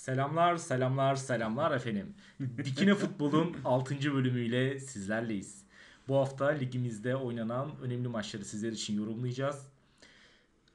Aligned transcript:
Selamlar, 0.00 0.56
selamlar, 0.56 1.16
selamlar 1.16 1.72
efendim. 1.72 2.14
Dikine 2.64 2.94
Futbol'un 2.94 3.56
6. 3.64 4.14
bölümüyle 4.14 4.80
sizlerleyiz. 4.80 5.62
Bu 6.08 6.16
hafta 6.16 6.46
ligimizde 6.46 7.16
oynanan 7.16 7.70
önemli 7.82 8.08
maçları 8.08 8.44
sizler 8.44 8.72
için 8.72 8.96
yorumlayacağız. 8.96 9.66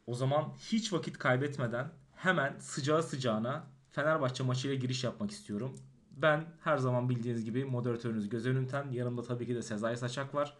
O 0.07 0.15
zaman 0.15 0.53
hiç 0.71 0.93
vakit 0.93 1.17
kaybetmeden 1.17 1.87
hemen 2.15 2.55
sıcağı 2.59 3.03
sıcağına 3.03 3.63
Fenerbahçe 3.91 4.43
maçıyla 4.43 4.75
giriş 4.75 5.03
yapmak 5.03 5.31
istiyorum. 5.31 5.79
Ben 6.11 6.45
her 6.63 6.77
zaman 6.77 7.09
bildiğiniz 7.09 7.45
gibi 7.45 7.65
moderatörünüz 7.65 8.29
Gözen 8.29 8.55
Ünten. 8.55 8.91
Yanımda 8.91 9.21
tabii 9.23 9.47
ki 9.47 9.55
de 9.55 9.61
Sezai 9.61 9.97
Saçak 9.97 10.35
var. 10.35 10.57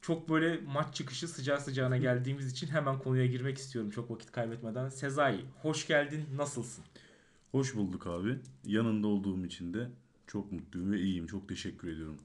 Çok 0.00 0.28
böyle 0.28 0.60
maç 0.66 0.94
çıkışı 0.94 1.28
sıcağı 1.28 1.60
sıcağına 1.60 1.96
geldiğimiz 2.06 2.52
için 2.52 2.66
hemen 2.66 2.98
konuya 2.98 3.26
girmek 3.26 3.58
istiyorum 3.58 3.90
çok 3.90 4.10
vakit 4.10 4.32
kaybetmeden. 4.32 4.88
Sezai 4.88 5.44
hoş 5.62 5.86
geldin. 5.86 6.24
Nasılsın? 6.36 6.84
Hoş 7.52 7.74
bulduk 7.76 8.06
abi. 8.06 8.38
Yanında 8.64 9.06
olduğum 9.06 9.46
için 9.46 9.74
de 9.74 9.88
çok 10.26 10.52
mutluyum 10.52 10.92
ve 10.92 11.00
iyiyim. 11.00 11.26
Çok 11.26 11.48
teşekkür 11.48 11.88
ediyorum. 11.88 12.16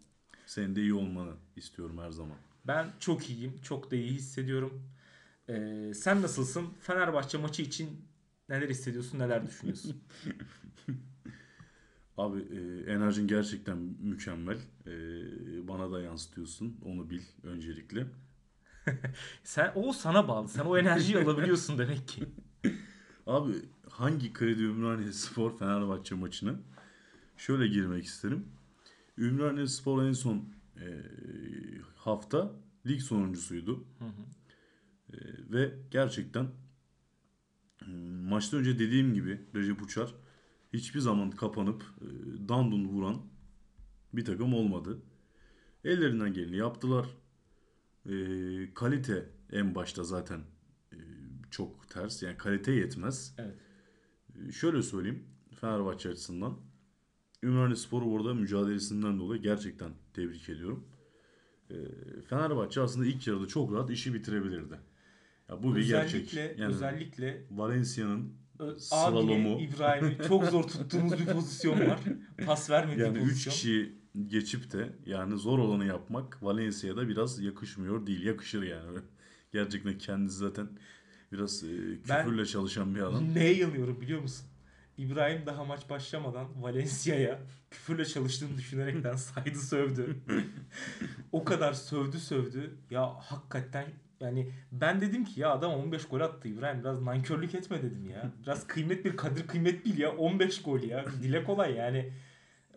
Senin 0.45 0.75
de 0.75 0.81
iyi 0.81 0.93
olmanı 0.93 1.33
istiyorum 1.55 1.97
her 1.97 2.11
zaman. 2.11 2.37
Ben 2.67 2.87
çok 2.99 3.29
iyiyim. 3.29 3.59
Çok 3.61 3.91
da 3.91 3.95
iyi 3.95 4.11
hissediyorum. 4.11 4.83
Ee, 5.49 5.91
sen 5.95 6.21
nasılsın? 6.21 6.67
Fenerbahçe 6.81 7.37
maçı 7.37 7.61
için 7.61 8.05
neler 8.49 8.69
hissediyorsun, 8.69 9.19
neler 9.19 9.47
düşünüyorsun? 9.47 10.03
Abi 12.17 12.39
e, 12.39 12.91
enerjin 12.91 13.27
gerçekten 13.27 13.77
mükemmel. 13.99 14.57
E, 14.87 15.67
bana 15.67 15.91
da 15.91 16.01
yansıtıyorsun. 16.01 16.77
Onu 16.85 17.09
bil 17.09 17.21
öncelikle. 17.43 18.05
sen 19.43 19.71
o 19.75 19.93
sana 19.93 20.27
bağlı. 20.27 20.49
Sen 20.49 20.65
o 20.65 20.77
enerjiyi 20.77 21.17
alabiliyorsun 21.17 21.77
demek 21.77 22.07
ki. 22.07 22.23
Abi 23.27 23.53
hangi 23.93 24.33
Kredi 24.33 24.63
Ümraniye 24.63 25.11
Spor 25.11 25.57
Fenerbahçe 25.57 26.15
maçına 26.15 26.55
şöyle 27.37 27.67
girmek 27.67 28.05
isterim. 28.05 28.45
Ümraniye 29.17 29.67
Spor 29.67 30.03
en 30.03 30.13
son 30.13 30.45
e, 30.77 30.87
hafta 31.95 32.51
lig 32.87 33.01
sonuncusuydu. 33.01 33.85
Hı 33.99 34.05
hı. 34.05 34.23
E, 35.13 35.17
ve 35.51 35.75
gerçekten 35.91 36.47
e, 37.81 37.91
maçtan 38.29 38.59
önce 38.59 38.79
dediğim 38.79 39.13
gibi 39.13 39.41
Recep 39.55 39.81
Uçar 39.81 40.13
hiçbir 40.73 40.99
zaman 40.99 41.31
kapanıp 41.31 41.83
e, 42.01 42.07
dandun 42.47 42.85
vuran 42.85 43.21
bir 44.13 44.25
takım 44.25 44.53
olmadı. 44.53 45.01
Ellerinden 45.83 46.33
geleni 46.33 46.57
yaptılar. 46.57 47.07
E, 48.05 48.13
kalite 48.73 49.29
en 49.51 49.75
başta 49.75 50.03
zaten 50.03 50.41
e, 50.91 50.97
çok 51.51 51.89
ters. 51.89 52.23
Yani 52.23 52.37
kalite 52.37 52.71
yetmez. 52.71 53.35
Evet. 53.37 53.72
Şöyle 54.51 54.83
söyleyeyim 54.83 55.23
Fenerbahçe 55.61 56.09
açısından. 56.09 56.57
Ümraniye 57.43 57.75
Spor'u 57.75 58.05
burada 58.05 58.33
mücadelesinden 58.33 59.19
dolayı 59.19 59.41
gerçekten 59.41 59.91
tebrik 60.13 60.49
ediyorum. 60.49 60.87
E, 61.69 61.75
Fenerbahçe 62.29 62.81
aslında 62.81 63.05
ilk 63.05 63.27
yarıda 63.27 63.47
çok 63.47 63.73
rahat 63.73 63.89
işi 63.89 64.13
bitirebilirdi. 64.13 64.79
Ya 65.49 65.63
bu 65.63 65.75
bir 65.75 65.87
gerçek. 65.87 66.21
Özellikle, 66.27 66.63
Yani 66.63 66.73
özellikle 66.73 67.47
Valencia'nın 67.51 68.33
Slalomu. 68.77 69.59
İbrahim'i 69.61 70.17
çok 70.27 70.45
zor 70.45 70.63
tuttuğumuz 70.63 71.19
bir 71.19 71.25
pozisyon 71.25 71.79
var. 71.79 71.99
Pas 72.45 72.69
vermediği 72.69 73.01
yani 73.05 73.17
3 73.17 73.23
pozisyon. 73.23 73.51
kişi 73.51 73.95
geçip 74.27 74.71
de 74.71 74.93
yani 75.05 75.37
zor 75.37 75.59
olanı 75.59 75.85
yapmak 75.85 76.43
Valencia'da 76.43 77.07
biraz 77.07 77.39
yakışmıyor 77.39 78.07
değil. 78.07 78.25
Yakışır 78.25 78.63
yani. 78.63 78.99
Gerçekten 79.51 79.97
kendisi 79.97 80.37
zaten 80.37 80.69
biraz 81.33 81.63
e, 81.63 81.67
Ben- 82.09 82.23
küfürle 82.25 82.45
çalışan 82.45 82.95
bir 82.95 83.01
adam. 83.01 83.35
Neye 83.35 83.53
yanıyorum 83.55 84.01
biliyor 84.01 84.21
musun? 84.21 84.45
İbrahim 84.97 85.45
daha 85.45 85.63
maç 85.63 85.89
başlamadan 85.89 86.63
Valencia'ya 86.63 87.39
küfürle 87.71 88.05
çalıştığını 88.05 88.57
düşünerekten 88.57 89.15
saydı 89.15 89.59
sövdü. 89.59 90.17
o 91.31 91.43
kadar 91.43 91.73
sövdü 91.73 92.19
sövdü. 92.19 92.77
Ya 92.89 93.13
hakikaten 93.19 93.85
yani 94.19 94.51
ben 94.71 95.01
dedim 95.01 95.25
ki 95.25 95.39
ya 95.41 95.49
adam 95.51 95.71
15 95.71 96.05
gol 96.05 96.19
attı 96.21 96.47
İbrahim 96.47 96.79
biraz 96.79 97.01
nankörlük 97.01 97.55
etme 97.55 97.83
dedim 97.83 98.09
ya. 98.09 98.31
Biraz 98.41 98.67
kıymet 98.67 99.05
bir 99.05 99.17
kadir 99.17 99.47
kıymet 99.47 99.85
bil 99.85 99.97
ya 99.97 100.11
15 100.17 100.61
gol 100.61 100.81
ya. 100.81 101.05
Dile 101.23 101.43
kolay 101.43 101.73
yani. 101.73 102.13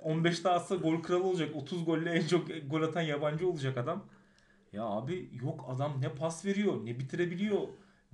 15 0.03 0.45
daha 0.45 0.55
atsa 0.55 0.77
gol 0.77 1.03
kralı 1.03 1.25
olacak. 1.25 1.57
30 1.57 1.85
golle 1.85 2.11
en 2.11 2.27
çok 2.27 2.49
gol 2.71 2.83
atan 2.83 3.03
yabancı 3.03 3.49
olacak 3.49 3.77
adam. 3.79 4.05
Ya 4.73 4.83
abi 4.85 5.31
yok 5.43 5.65
adam 5.69 6.01
ne 6.01 6.09
pas 6.09 6.45
veriyor 6.45 6.85
ne 6.87 6.99
bitirebiliyor. 6.99 7.61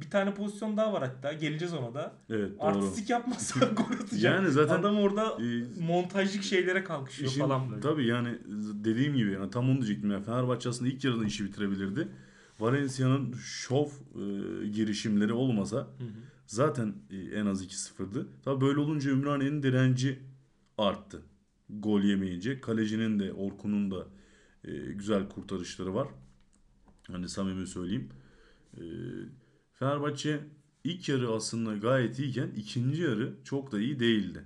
Bir 0.00 0.10
tane 0.10 0.34
pozisyon 0.34 0.76
daha 0.76 0.92
var 0.92 1.02
hatta. 1.02 1.32
Geleceğiz 1.32 1.74
ona 1.74 1.94
da. 1.94 2.14
Evet 2.30 2.50
doğru. 2.60 2.66
Artistik 2.66 3.10
yapmasa 3.10 3.60
gol 3.76 3.84
atacak. 3.84 4.22
Yani 4.22 4.50
zaten 4.50 4.78
adam 4.80 4.96
orada 4.98 5.38
e, 5.42 5.64
montajlık 5.86 6.42
şeylere 6.42 6.84
kalkışıyor 6.84 7.30
işin- 7.30 7.40
falan 7.40 7.70
böyle. 7.70 7.80
Tabii 7.80 8.06
yani 8.06 8.38
dediğim 8.84 9.16
gibi 9.16 9.32
yani 9.32 9.50
tam 9.50 9.70
onu 9.70 9.76
diyecektim. 9.76 10.10
Yani 10.10 10.24
Fenerbahçe 10.24 10.68
aslında 10.68 10.90
ilk 10.90 11.04
yarıda 11.04 11.24
işi 11.24 11.44
bitirebilirdi. 11.44 12.08
Valencia'nın 12.60 13.32
şov 13.32 13.86
e, 13.86 14.66
girişimleri 14.68 15.32
olmasa 15.32 15.76
Hı 15.76 15.82
hı. 15.82 16.08
zaten 16.46 16.94
e, 17.10 17.16
en 17.16 17.46
az 17.46 17.64
2-0'dı. 17.66 18.26
Tabii 18.44 18.60
böyle 18.60 18.80
olunca 18.80 19.10
Ümraniye'nin 19.10 19.62
direnci 19.62 20.18
arttı. 20.78 21.22
Gol 21.70 22.00
yemeyince. 22.00 22.60
Kalecinin 22.60 23.18
de 23.18 23.32
Orkun'un 23.32 23.90
da 23.90 24.06
e, 24.64 24.72
güzel 24.76 25.28
kurtarışları 25.28 25.94
var. 25.94 26.08
Hani 27.12 27.28
samimi 27.28 27.66
söyleyeyim. 27.66 28.08
E, 28.76 28.82
Fenerbahçe 29.82 30.40
ilk 30.84 31.08
yarı 31.08 31.32
aslında 31.32 31.76
gayet 31.76 32.18
iyiyken 32.18 32.50
ikinci 32.56 33.02
yarı 33.02 33.34
çok 33.44 33.72
da 33.72 33.80
iyi 33.80 34.00
değildi. 34.00 34.44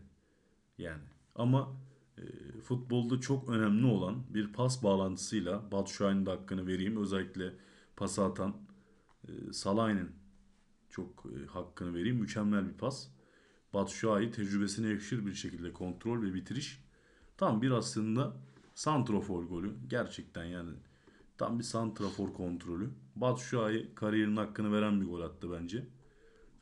Yani 0.79 1.03
ama 1.35 1.77
e, 2.19 2.23
futbolda 2.61 3.21
çok 3.21 3.49
önemli 3.49 3.87
olan 3.87 4.23
bir 4.35 4.53
pas 4.53 4.83
bağlantısıyla 4.83 5.73
Batu 5.73 5.93
Şahin'in 5.93 6.27
de 6.27 6.31
hakkını 6.31 6.67
vereyim. 6.67 6.97
Özellikle 6.97 7.53
pas 7.97 8.19
atan 8.19 8.57
e, 9.29 9.53
Salah'ın 9.53 10.11
çok 10.91 11.27
e, 11.27 11.47
hakkını 11.47 11.95
vereyim. 11.95 12.17
Mükemmel 12.17 12.69
bir 12.69 12.79
pas. 12.79 13.09
Batu 13.75 13.95
Şahin 13.95 14.31
tecrübesine 14.31 14.89
yakışır 14.89 15.27
bir 15.27 15.35
şekilde 15.35 15.73
kontrol 15.73 16.23
ve 16.23 16.35
bitiriş. 16.35 16.85
Tam 17.37 17.63
bir 17.63 17.71
aslında 17.71 18.37
santrafor 18.75 19.45
golü. 19.45 19.75
Gerçekten 19.89 20.45
yani 20.45 20.71
tam 21.39 21.59
bir 21.59 21.65
santrafor 21.65 22.35
kontrolü. 22.35 22.91
Şahin 23.51 23.91
kariyerinin 23.95 24.37
hakkını 24.37 24.73
veren 24.73 25.01
bir 25.01 25.07
gol 25.07 25.21
attı 25.21 25.53
bence. 25.53 25.87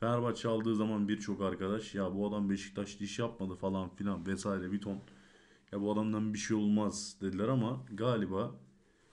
Fenerbahçe 0.00 0.48
aldığı 0.48 0.76
zaman 0.76 1.08
birçok 1.08 1.42
arkadaş 1.42 1.94
ya 1.94 2.14
bu 2.14 2.28
adam 2.28 2.50
Beşiktaş 2.50 3.00
iş 3.00 3.18
yapmadı 3.18 3.54
falan 3.54 3.88
filan 3.88 4.26
vesaire 4.26 4.72
bir 4.72 4.80
ton 4.80 4.98
ya 5.72 5.80
bu 5.80 5.92
adamdan 5.92 6.34
bir 6.34 6.38
şey 6.38 6.56
olmaz 6.56 7.16
dediler 7.20 7.48
ama 7.48 7.80
galiba 7.92 8.54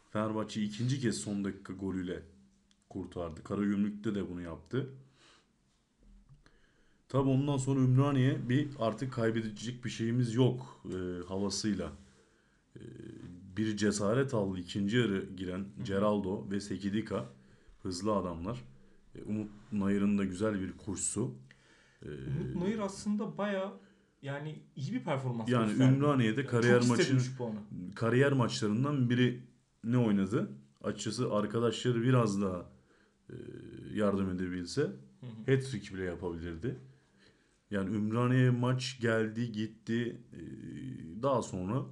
Fenerbahçe 0.09 0.61
ikinci 0.63 0.99
kez 0.99 1.17
son 1.17 1.43
dakika 1.43 1.73
golüyle 1.73 2.23
kurtardı. 2.89 3.43
Karagümrük'te 3.43 4.15
de 4.15 4.29
bunu 4.29 4.41
yaptı. 4.41 4.89
Tabi 7.09 7.29
ondan 7.29 7.57
sonra 7.57 7.79
Ümraniye 7.79 8.49
bir 8.49 8.69
artık 8.79 9.13
kaybedecek 9.13 9.85
bir 9.85 9.89
şeyimiz 9.89 10.35
yok 10.35 10.81
e, 10.85 11.27
havasıyla. 11.27 11.91
E, 12.75 12.81
bir 13.57 13.77
cesaret 13.77 14.33
aldı 14.33 14.59
ikinci 14.59 14.97
yarı 14.97 15.25
giren 15.35 15.65
Geraldo 15.83 16.51
ve 16.51 16.59
Sekidika 16.59 17.25
hızlı 17.83 18.15
adamlar. 18.15 18.63
E, 19.15 19.23
Umut 19.23 19.49
Nayır'ın 19.71 20.17
da 20.17 20.25
güzel 20.25 20.61
bir 20.61 20.71
koşusu. 20.77 21.35
E, 22.01 22.07
Umut 22.07 22.55
Nayır 22.55 22.79
aslında 22.79 23.37
baya 23.37 23.73
yani 24.21 24.59
iyi 24.75 24.93
bir 24.93 25.03
performans 25.03 25.49
yani 25.49 25.69
gösterdi. 25.69 25.93
Ümraniye'de 25.93 26.45
kariyer 26.45 26.81
puanı. 27.37 27.55
kariyer 27.95 28.31
maçlarından 28.31 29.09
biri 29.09 29.43
ne 29.83 29.97
oynadı? 29.97 30.51
Açıkçası 30.83 31.33
arkadaşları 31.33 32.01
biraz 32.01 32.41
daha 32.41 32.71
e, 33.29 33.35
yardım 33.93 34.29
edebilse 34.29 34.91
hat-trick 35.45 35.93
bile 35.93 36.03
yapabilirdi. 36.03 36.79
Yani 37.71 37.95
Ümraniye 37.95 38.49
maç 38.49 38.99
geldi 39.01 39.51
gitti. 39.51 40.21
Daha 41.21 41.41
sonra 41.41 41.85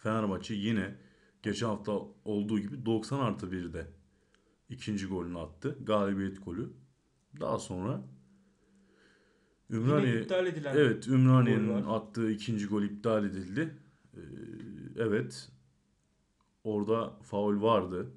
Fenerbahçe 0.00 0.54
yine 0.54 0.94
geçen 1.42 1.66
hafta 1.66 1.92
olduğu 2.24 2.58
gibi 2.58 2.86
90 2.86 3.20
artı 3.20 3.46
1'de 3.46 3.86
ikinci 4.68 5.06
golünü 5.06 5.38
attı. 5.38 5.78
Galibiyet 5.80 6.44
golü. 6.44 6.72
Daha 7.40 7.58
sonra 7.58 8.02
Ümraniye 9.70 10.20
iptal 10.20 10.46
edilen 10.46 10.74
Evet 10.76 11.08
Ümraniye'nin 11.08 11.84
attığı 11.84 12.30
ikinci 12.30 12.66
gol 12.66 12.82
iptal 12.82 13.24
edildi. 13.24 13.74
Ee, 14.14 14.20
evet. 14.96 15.48
Orada 16.64 17.18
faul 17.22 17.62
vardı. 17.62 18.10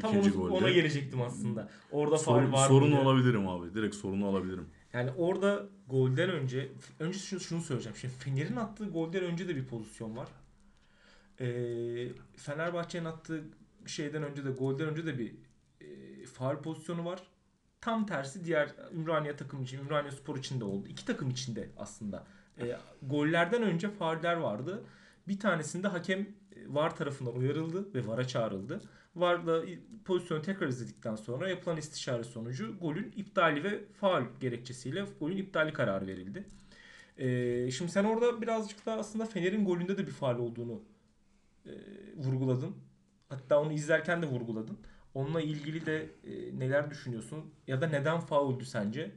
Tam 0.00 0.10
İkinci 0.10 0.38
onu, 0.38 0.48
golde. 0.48 0.52
ona 0.64 0.70
gelecektim 0.70 1.22
aslında. 1.22 1.68
Orada 1.90 2.18
sorun, 2.18 2.46
faul 2.46 2.52
var 2.52 2.68
sorun 2.68 2.88
mıydı? 2.90 3.02
alabilirim 3.02 3.48
abi. 3.48 3.74
Direkt 3.74 3.94
sorunu 3.94 4.26
alabilirim. 4.26 4.66
Yani 4.92 5.10
orada 5.16 5.68
golden 5.88 6.30
önce 6.30 6.72
önce 6.98 7.18
şunu, 7.18 7.40
şunu 7.40 7.60
söyleyeceğim. 7.60 7.96
Şimdi 7.96 8.14
Fener'in 8.14 8.56
attığı 8.56 8.88
golden 8.88 9.24
önce 9.24 9.48
de 9.48 9.56
bir 9.56 9.66
pozisyon 9.66 10.16
var. 10.16 10.28
Ee, 11.40 12.08
Fenerbahçe'nin 12.36 13.04
attığı 13.04 13.44
şeyden 13.86 14.22
önce 14.22 14.44
de 14.44 14.50
golden 14.50 14.88
önce 14.88 15.06
de 15.06 15.18
bir 15.18 15.34
e, 15.80 16.26
faul 16.26 16.56
pozisyonu 16.56 17.04
var. 17.04 17.22
Tam 17.80 18.06
tersi 18.06 18.44
diğer 18.44 18.70
Ümraniye 18.94 19.36
takım 19.36 19.62
için, 19.62 19.78
Ümraniye 19.78 20.12
Spor 20.12 20.36
için 20.36 20.60
de 20.60 20.64
oldu. 20.64 20.88
İki 20.88 21.04
takım 21.04 21.30
için 21.30 21.56
de 21.56 21.68
aslında 21.78 22.26
E, 22.60 22.76
gollerden 23.02 23.62
önce 23.62 23.90
fauller 23.90 24.36
vardı. 24.36 24.84
Bir 25.28 25.40
tanesinde 25.40 25.88
hakem 25.88 26.20
e, 26.20 26.26
VAR 26.68 26.96
tarafından 26.96 27.36
uyarıldı 27.36 27.94
ve 27.94 28.06
VAR'a 28.06 28.26
çağrıldı. 28.26 28.80
VAR'la 29.16 29.62
pozisyonu 30.04 30.42
tekrar 30.42 30.68
izledikten 30.68 31.16
sonra 31.16 31.48
yapılan 31.48 31.76
istişare 31.76 32.24
sonucu 32.24 32.78
golün 32.80 33.12
iptali 33.16 33.64
ve 33.64 33.84
faul 34.00 34.22
gerekçesiyle 34.40 35.04
golün 35.20 35.36
iptali 35.36 35.72
kararı 35.72 36.06
verildi. 36.06 36.44
E, 37.18 37.70
şimdi 37.70 37.92
sen 37.92 38.04
orada 38.04 38.42
birazcık 38.42 38.86
da 38.86 38.92
aslında 38.92 39.24
Fener'in 39.26 39.64
golünde 39.64 39.98
de 39.98 40.06
bir 40.06 40.12
faul 40.12 40.38
olduğunu 40.38 40.82
e, 41.66 41.72
vurguladın. 42.16 42.76
Hatta 43.28 43.60
onu 43.60 43.72
izlerken 43.72 44.22
de 44.22 44.26
vurguladın. 44.26 44.78
Onunla 45.14 45.40
ilgili 45.40 45.86
de 45.86 46.10
e, 46.24 46.58
neler 46.58 46.90
düşünüyorsun? 46.90 47.38
Ya 47.66 47.80
da 47.80 47.86
neden 47.86 48.20
fauldü 48.20 48.64
sence? 48.64 49.12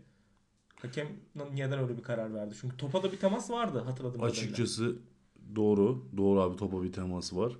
Hakem 0.76 1.08
neden 1.54 1.80
öyle 1.80 1.98
bir 1.98 2.04
karar 2.04 2.34
verdi? 2.34 2.56
Çünkü 2.62 2.78
topa 2.78 3.04
da 3.04 3.12
bir 3.12 3.18
temas 3.18 3.52
vardı 3.52 3.84
kadarıyla. 4.14 4.26
Açıkçası 4.26 5.00
doğru. 5.56 6.08
Doğru 6.18 6.42
abi 6.42 6.58
topa 6.58 6.84
bir 6.84 6.92
teması 6.92 7.38
var. 7.38 7.58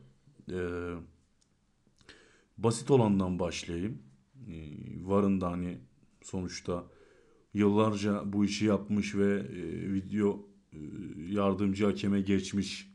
Ee, 0.52 0.94
basit 2.58 2.92
olandan 2.92 3.40
başlayayım. 3.40 4.02
Ee, 4.48 4.72
Varın 5.02 5.42
da 5.42 5.52
hani 5.52 5.78
sonuçta 6.22 6.84
yıllarca 7.54 8.34
bu 8.34 8.46
işi 8.46 8.66
yapmış 8.66 9.16
ve 9.16 9.40
e, 9.40 9.94
video 9.94 10.48
e, 10.74 10.78
yardımcı 11.30 11.86
hakeme 11.86 12.22
geçmiş 12.22 12.95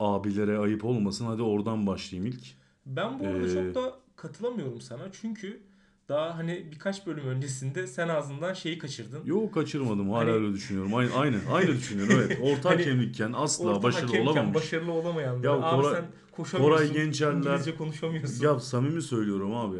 abilere 0.00 0.58
ayıp 0.58 0.84
olmasın. 0.84 1.26
Hadi 1.26 1.42
oradan 1.42 1.86
başlayayım 1.86 2.32
ilk. 2.32 2.44
Ben 2.86 3.18
bu 3.20 3.26
arada 3.26 3.46
Ee, 3.46 3.52
çok 3.54 3.74
da 3.74 3.94
katılamıyorum 4.16 4.80
sana. 4.80 5.02
Çünkü 5.12 5.62
daha 6.08 6.38
hani 6.38 6.68
birkaç 6.72 7.06
bölüm 7.06 7.26
öncesinde 7.26 7.86
sen 7.86 8.08
ağzından 8.08 8.52
şeyi 8.52 8.78
kaçırdın. 8.78 9.24
Yok 9.24 9.54
kaçırmadım. 9.54 10.10
Hala 10.10 10.18
Hani- 10.20 10.30
öyle 10.30 10.52
düşünüyorum. 10.52 10.94
Aynı 10.94 11.14
aynı 11.14 11.36
aynı 11.52 11.68
düşünüyorum. 11.68 12.14
Evet. 12.18 12.38
Orta 12.42 12.70
Hani 12.70 12.76
hakemlikken 12.78 13.32
asla 13.36 13.68
Orta 13.70 13.82
başarılı 13.82 14.06
hakemken 14.06 14.30
olamamış. 14.32 14.54
başarılı 14.54 14.92
olamayan. 14.92 15.34
Ya 15.34 15.40
Ya 15.42 15.52
abi 15.52 15.82
Koray- 15.82 15.94
sen 15.94 16.04
koşamıyorsun. 16.32 16.76
Koray 16.76 16.92
Gençerler- 16.92 17.36
İngilizce 17.50 17.76
konuşamıyorsun. 17.76 18.44
Ya 18.44 18.60
samimi 18.60 19.02
söylüyorum 19.02 19.54
abi. 19.56 19.78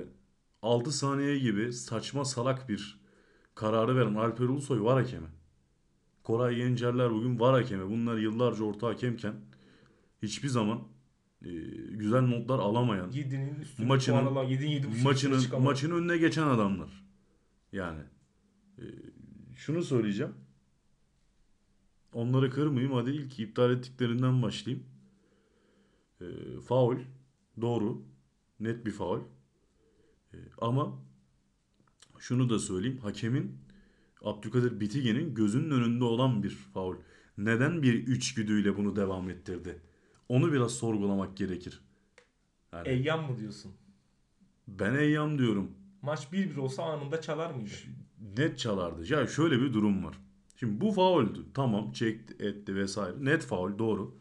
6 0.63 0.93
saniye 0.93 1.39
gibi 1.39 1.73
saçma 1.73 2.25
salak 2.25 2.69
bir 2.69 3.01
kararı 3.55 3.97
veren 3.97 4.15
Alper 4.15 4.45
Ulusoy 4.45 4.81
var 4.83 5.03
hakemi. 5.03 5.27
Koray 6.23 6.55
Gencerler 6.57 7.11
bugün 7.11 7.41
var 7.41 7.55
hakemi. 7.63 7.91
Bunlar 7.91 8.17
yıllarca 8.17 8.65
orta 8.65 8.87
hakemken 8.89 9.35
hiçbir 10.23 10.49
zaman 10.49 10.83
e, 11.45 11.51
güzel 11.91 12.23
notlar 12.23 12.59
alamayan, 12.59 13.11
7'nin 13.11 13.61
üstünde 13.61 13.89
Maçının- 13.89 14.21
puan 14.25 14.33
alan, 14.33 14.47
7'nin 14.47 14.71
7.5 14.71 15.03
maçının 15.05 15.63
maçın 15.63 15.91
önüne 15.91 16.17
geçen 16.19 16.47
adamlar. 16.47 17.05
Yani 17.73 18.01
e, 18.79 18.85
şunu 19.57 19.83
söyleyeceğim. 19.83 20.33
Onları 22.13 22.51
kırmayayım. 22.51 22.93
Hadi 22.93 23.11
ilk 23.11 23.39
iptal 23.41 23.71
ettiklerinden 23.73 24.43
başlayayım. 24.43 24.87
E, 26.21 26.27
faul. 26.69 26.97
Doğru. 27.61 28.03
Net 28.61 28.87
bir 28.87 28.91
faul. 28.91 29.21
E, 30.35 30.37
ama 30.61 30.99
şunu 32.19 32.51
da 32.51 32.59
söyleyeyim. 32.59 32.99
Hakemin 33.03 33.59
Abdülkadir 34.23 34.81
Bitige'nin 34.81 35.35
gözünün 35.35 35.71
önünde 35.71 36.05
olan 36.05 36.43
bir 36.43 36.51
faul. 36.51 36.97
Neden 37.39 37.83
bir 37.83 38.07
içgüdüyle 38.07 38.77
bunu 38.77 38.97
devam 38.97 39.31
ettirdi? 39.31 39.81
Onu 40.29 40.53
biraz 40.53 40.73
sorgulamak 40.73 41.37
gerekir. 41.37 41.81
Yani 42.73 42.89
Eyyam 42.89 43.31
mı 43.31 43.39
diyorsun? 43.39 43.73
ben 44.69 44.95
eyyam 44.95 45.39
diyorum. 45.39 45.71
Maç 46.03 46.29
1-1 46.33 46.59
olsa 46.61 46.83
anında 46.83 47.21
çalar 47.21 47.51
mıydı? 47.51 47.71
net 48.39 48.59
çalardı. 48.59 49.13
Ya 49.13 49.27
şöyle 49.27 49.61
bir 49.61 49.73
durum 49.73 50.05
var. 50.05 50.19
Şimdi 50.57 50.81
bu 50.81 50.93
fauldü. 50.93 51.45
Tamam 51.55 51.93
çekti 51.93 52.45
etti 52.47 52.75
vesaire. 52.75 53.25
Net 53.25 53.43
faul 53.45 53.79
doğru. 53.79 54.15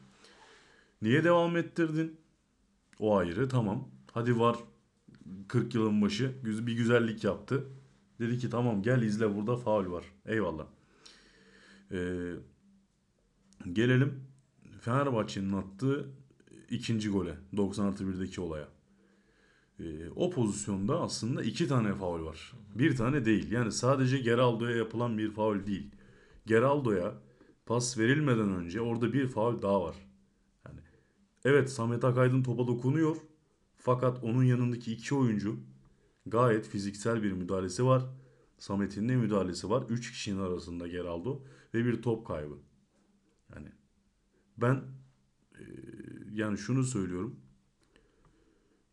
Niye 1.01 1.23
devam 1.23 1.57
ettirdin? 1.57 2.17
O 2.99 3.17
ayrı 3.17 3.49
tamam. 3.49 3.89
Hadi 4.11 4.39
var 4.39 4.57
40 5.47 5.75
yılın 5.75 6.01
başı 6.01 6.35
bir 6.43 6.73
güzellik 6.73 7.23
yaptı. 7.23 7.67
Dedi 8.19 8.37
ki 8.37 8.49
tamam 8.49 8.81
gel 8.81 9.01
izle 9.01 9.35
burada 9.35 9.57
faul 9.57 9.91
var. 9.91 10.05
Eyvallah. 10.25 10.65
Ee, 11.91 12.31
gelelim 13.73 14.23
Fenerbahçe'nin 14.85 15.53
attığı 15.53 16.09
ikinci 16.69 17.09
gole. 17.09 17.37
90 17.57 17.85
artı 17.85 18.03
1'deki 18.03 18.41
olaya. 18.41 18.67
Ee, 19.79 20.09
o 20.15 20.29
pozisyonda 20.29 21.01
aslında 21.01 21.43
iki 21.43 21.67
tane 21.67 21.95
faul 21.95 22.25
var. 22.25 22.53
Bir 22.75 22.95
tane 22.95 23.25
değil. 23.25 23.51
Yani 23.51 23.71
sadece 23.71 24.17
Geraldo'ya 24.17 24.77
yapılan 24.77 25.17
bir 25.17 25.31
faul 25.31 25.65
değil. 25.65 25.91
Geraldo'ya 26.45 27.13
pas 27.65 27.97
verilmeden 27.97 28.49
önce 28.49 28.81
orada 28.81 29.13
bir 29.13 29.27
faul 29.27 29.61
daha 29.61 29.83
var. 29.83 29.95
Yani 30.67 30.79
evet 31.45 31.69
Samet 31.69 32.03
Akaydın 32.03 32.43
topa 32.43 32.67
dokunuyor. 32.67 33.15
Fakat 33.77 34.23
onun 34.23 34.43
yanındaki 34.43 34.93
iki 34.93 35.15
oyuncu 35.15 35.59
gayet 36.25 36.67
fiziksel 36.67 37.23
bir 37.23 37.31
müdahalesi 37.31 37.85
var. 37.85 38.03
Samet'in 38.57 39.09
de 39.09 39.15
müdahalesi 39.15 39.69
var. 39.69 39.83
Üç 39.89 40.11
kişinin 40.11 40.39
arasında 40.39 40.87
Geraldo 40.87 41.41
ve 41.73 41.85
bir 41.85 42.01
top 42.01 42.27
kaybı. 42.27 42.55
Yani 43.55 43.67
ben 44.57 44.83
e, 45.59 45.63
yani 46.33 46.57
şunu 46.57 46.83
söylüyorum. 46.83 47.39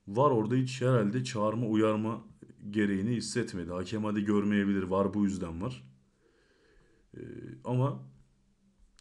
Var 0.09 0.31
orada 0.31 0.55
hiç 0.55 0.81
herhalde 0.81 1.25
çağırma 1.25 1.67
uyarma 1.67 2.25
gereğini 2.71 3.11
hissetmedi. 3.11 3.71
Hakem 3.71 4.05
hadi 4.05 4.25
görmeyebilir. 4.25 4.83
Var 4.83 5.15
bu 5.15 5.25
yüzden 5.25 5.63
var. 5.63 5.85
Ee, 7.17 7.21
ama 7.65 8.03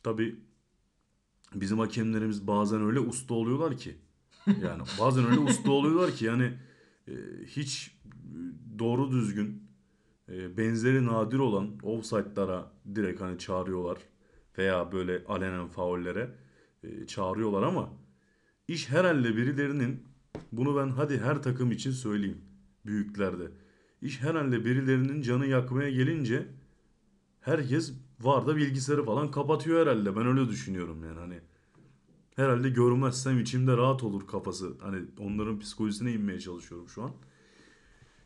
tabi 0.03 0.35
bizim 1.55 1.79
hakemlerimiz 1.79 2.47
bazen 2.47 2.81
öyle 2.81 2.99
usta 2.99 3.33
oluyorlar 3.33 3.77
ki 3.77 3.95
yani 4.47 4.83
bazen 4.99 5.25
öyle 5.25 5.39
usta 5.39 5.71
oluyorlar 5.71 6.11
ki 6.11 6.25
yani 6.25 6.53
e, 7.07 7.13
hiç 7.45 7.97
doğru 8.79 9.11
düzgün 9.11 9.63
e, 10.29 10.57
benzeri 10.57 11.05
nadir 11.05 11.39
olan 11.39 11.79
offside'lara 11.83 12.71
direkt 12.95 13.21
hani 13.21 13.39
çağırıyorlar 13.39 13.97
veya 14.57 14.91
böyle 14.91 15.23
alenen 15.27 15.67
faullere 15.67 16.35
e, 16.83 17.07
çağırıyorlar 17.07 17.63
ama 17.63 17.89
iş 18.67 18.89
herhalde 18.89 19.37
birilerinin 19.37 20.03
bunu 20.51 20.77
ben 20.77 20.89
hadi 20.89 21.19
her 21.19 21.41
takım 21.43 21.71
için 21.71 21.91
söyleyeyim 21.91 22.41
büyüklerde. 22.85 23.51
İş 24.01 24.21
herhalde 24.21 24.65
birilerinin 24.65 25.21
canı 25.21 25.45
yakmaya 25.45 25.91
gelince 25.91 26.47
herkes 27.41 27.93
var 28.19 28.47
da 28.47 28.55
bilgisayarı 28.55 29.05
falan 29.05 29.31
kapatıyor 29.31 29.81
herhalde. 29.81 30.15
Ben 30.15 30.27
öyle 30.27 30.49
düşünüyorum 30.49 31.03
yani 31.03 31.19
hani. 31.19 31.39
Herhalde 32.35 32.69
görmezsem 32.69 33.39
içimde 33.39 33.77
rahat 33.77 34.03
olur 34.03 34.27
kafası. 34.27 34.77
Hani 34.81 35.01
onların 35.19 35.59
psikolojisine 35.59 36.11
inmeye 36.11 36.39
çalışıyorum 36.39 36.89
şu 36.89 37.03
an. 37.03 37.11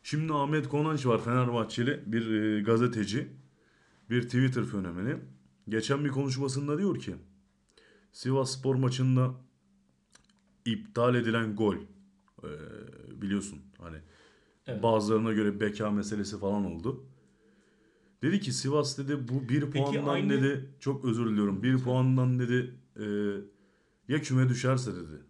Şimdi 0.02 0.32
Ahmet 0.32 0.68
Konanç 0.68 1.06
var 1.06 1.24
Fenerbahçeli 1.24 2.02
bir 2.06 2.30
e, 2.30 2.62
gazeteci. 2.62 3.28
Bir 4.10 4.22
Twitter 4.22 4.64
fenomeni. 4.64 5.16
Geçen 5.68 6.04
bir 6.04 6.10
konuşmasında 6.10 6.78
diyor 6.78 6.98
ki 6.98 7.14
Sivas 8.16 8.58
Spor 8.58 8.74
maçında 8.74 9.34
iptal 10.64 11.14
edilen 11.14 11.56
gol 11.56 11.76
e, 12.42 12.48
biliyorsun 13.20 13.62
hani 13.78 13.96
Evet. 14.66 14.82
bazılarına 14.82 15.32
göre 15.32 15.60
beka 15.60 15.90
meselesi 15.90 16.38
falan 16.38 16.64
oldu. 16.64 17.06
Dedi 18.22 18.40
ki 18.40 18.52
Sivas 18.52 18.98
dedi 18.98 19.28
bu 19.28 19.48
bir 19.48 19.60
Peki 19.60 19.72
puandan 19.84 20.08
aynı- 20.14 20.30
dedi 20.30 20.74
çok 20.80 21.04
özür 21.04 21.26
diliyorum 21.26 21.62
bir 21.62 21.78
puandan 21.78 22.38
dedi 22.38 22.74
e, 22.96 23.04
ya 24.12 24.22
küme 24.22 24.48
düşerse 24.48 24.94
dedi. 24.94 25.22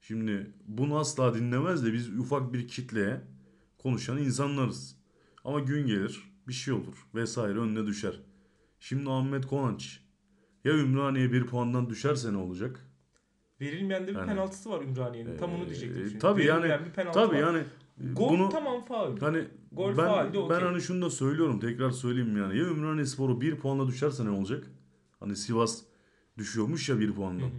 Şimdi 0.00 0.54
bunu 0.66 0.98
asla 0.98 1.34
dinlemez 1.34 1.84
de 1.84 1.92
biz 1.92 2.18
ufak 2.18 2.52
bir 2.52 2.68
kitleye 2.68 3.20
konuşan 3.78 4.18
insanlarız. 4.18 4.98
Ama 5.44 5.60
gün 5.60 5.86
gelir 5.86 6.32
bir 6.48 6.52
şey 6.52 6.74
olur 6.74 7.06
vesaire 7.14 7.58
önüne 7.58 7.86
düşer. 7.86 8.20
Şimdi 8.80 9.10
Ahmet 9.10 9.46
Konanç 9.46 10.07
ya 10.64 10.72
Ümraniye 10.72 11.32
bir 11.32 11.46
puandan 11.46 11.90
düşerse 11.90 12.32
ne 12.32 12.36
olacak? 12.36 12.84
Verilmeyen 13.60 14.02
de 14.06 14.08
bir 14.08 14.16
Yani- 14.18 14.26
penaltısı 14.28 14.70
var 14.70 14.82
Ümraniye'nin. 14.82 15.36
Tam 15.38 15.54
onu 15.54 15.66
diyecektim. 15.66 16.02
Ee, 16.02 16.04
çünkü. 16.06 16.18
tabii 16.18 16.44
yani- 16.44 16.86
bir 16.86 16.90
penaltı 16.92 17.18
Tabii 17.20 17.36
var. 17.36 17.40
yani 17.40 17.62
Gol 18.12 18.28
bunu 18.28 18.48
tamam 18.48 18.84
faul. 18.84 19.20
hani 19.20 19.44
Gol 19.72 19.88
ben 19.88 19.94
faul 19.96 20.28
de 20.28 20.34
ben 20.34 20.38
okey. 20.40 20.60
hani 20.60 20.80
şunu 20.80 21.02
da 21.04 21.10
söylüyorum 21.10 21.60
tekrar 21.60 21.90
söyleyeyim 21.90 22.36
yani 22.36 22.58
ya 22.58 22.64
Ümraniye 22.64 23.06
Sporu 23.06 23.40
bir 23.40 23.56
puanla 23.56 23.86
düşerse 23.88 24.24
ne 24.24 24.30
olacak? 24.30 24.64
Hani 25.20 25.36
Sivas 25.36 25.82
düşüyormuş 26.38 26.88
ya 26.88 27.00
bir 27.00 27.12
puandan. 27.12 27.46
hı. 27.46 27.50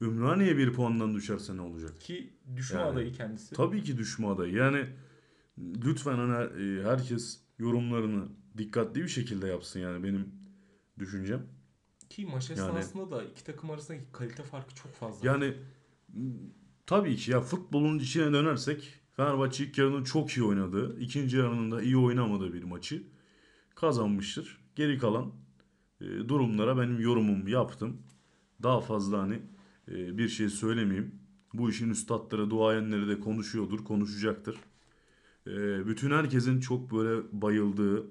Ümraniye 0.00 0.56
bir 0.58 0.72
puandan 0.72 1.14
düşerse 1.14 1.56
ne 1.56 1.60
olacak? 1.60 2.00
Ki 2.00 2.30
düşme 2.56 2.80
Yani- 2.80 2.90
adayı 2.90 3.12
kendisi. 3.12 3.54
Tabii 3.54 3.82
ki 3.82 3.98
düşme 3.98 4.26
adayı. 4.26 4.52
Yani 4.54 4.86
lütfen 5.58 6.16
hani 6.16 6.62
e, 6.62 6.82
herkes 6.84 7.40
yorumlarını 7.58 8.24
dikkatli 8.58 9.02
bir 9.02 9.08
şekilde 9.08 9.46
yapsın 9.48 9.80
yani 9.80 10.04
benim 10.04 10.28
düşüncem. 10.98 11.42
Ki 12.12 12.26
maç 12.26 12.50
Yani- 12.50 12.60
esnasında 12.60 13.10
da 13.10 13.24
iki 13.24 13.44
takım 13.44 13.70
arasındaki 13.70 14.04
kalite 14.12 14.42
farkı 14.42 14.74
çok 14.74 14.94
fazla. 14.94 15.28
Yani 15.28 15.54
tabii 16.86 17.16
ki 17.16 17.30
ya 17.30 17.40
futbolun 17.40 17.98
içine 17.98 18.32
dönersek 18.32 19.00
Fenerbahçe 19.16 19.64
ilk 19.64 19.78
yarının 19.78 20.04
çok 20.04 20.30
iyi 20.30 20.44
oynadığı, 20.44 21.00
ikinci 21.00 21.36
yarının 21.36 21.70
da 21.70 21.82
iyi 21.82 21.96
oynamadığı 21.96 22.52
bir 22.52 22.62
maçı 22.62 23.02
kazanmıştır. 23.74 24.60
Geri 24.76 24.98
kalan 24.98 25.32
e, 26.00 26.04
durumlara 26.04 26.78
benim 26.78 27.00
yorumumu 27.00 27.50
yaptım. 27.50 28.02
Daha 28.62 28.80
fazla 28.80 29.18
hani 29.18 29.42
e, 29.88 30.18
bir 30.18 30.28
şey 30.28 30.48
söylemeyeyim. 30.48 31.14
Bu 31.54 31.70
işin 31.70 31.90
üstadları, 31.90 32.50
duayenleri 32.50 33.08
de 33.08 33.20
konuşuyordur, 33.20 33.84
konuşacaktır. 33.84 34.56
E, 35.46 35.86
bütün 35.86 36.10
herkesin 36.10 36.60
çok 36.60 36.92
böyle 36.92 37.22
bayıldığı, 37.32 38.06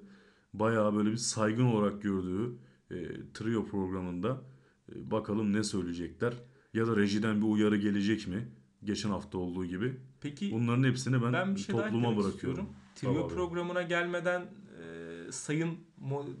bayağı 0.54 0.94
böyle 0.94 1.10
bir 1.10 1.16
saygın 1.16 1.64
olarak 1.64 2.02
gördüğü 2.02 2.58
e, 2.92 2.96
trio 3.34 3.66
programında 3.66 4.42
e, 4.92 5.10
bakalım 5.10 5.52
ne 5.52 5.64
söyleyecekler. 5.64 6.34
Ya 6.74 6.86
da 6.86 6.96
rejiden 6.96 7.42
bir 7.42 7.46
uyarı 7.46 7.76
gelecek 7.76 8.28
mi? 8.28 8.48
Geçen 8.84 9.10
hafta 9.10 9.38
olduğu 9.38 9.64
gibi. 9.66 9.96
Peki 10.20 10.50
Bunların 10.52 10.84
hepsini 10.84 11.22
ben, 11.22 11.32
ben 11.32 11.54
bir 11.54 11.60
şey 11.60 11.74
topluma 11.74 12.16
bırakıyorum. 12.16 12.32
istiyorum. 12.34 12.68
Trio 12.94 13.26
abi. 13.26 13.34
programına 13.34 13.82
gelmeden 13.82 14.40
e, 14.40 15.32
sayın 15.32 15.78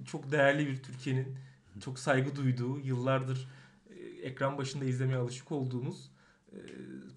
çok 0.06 0.32
değerli 0.32 0.66
bir 0.66 0.82
Türkiye'nin 0.82 1.36
çok 1.80 1.98
saygı 1.98 2.36
duyduğu, 2.36 2.78
yıllardır 2.78 3.48
e, 3.90 3.94
ekran 4.04 4.58
başında 4.58 4.84
izlemeye 4.84 5.18
alışık 5.18 5.52
olduğumuz 5.52 6.10
e, 6.52 6.58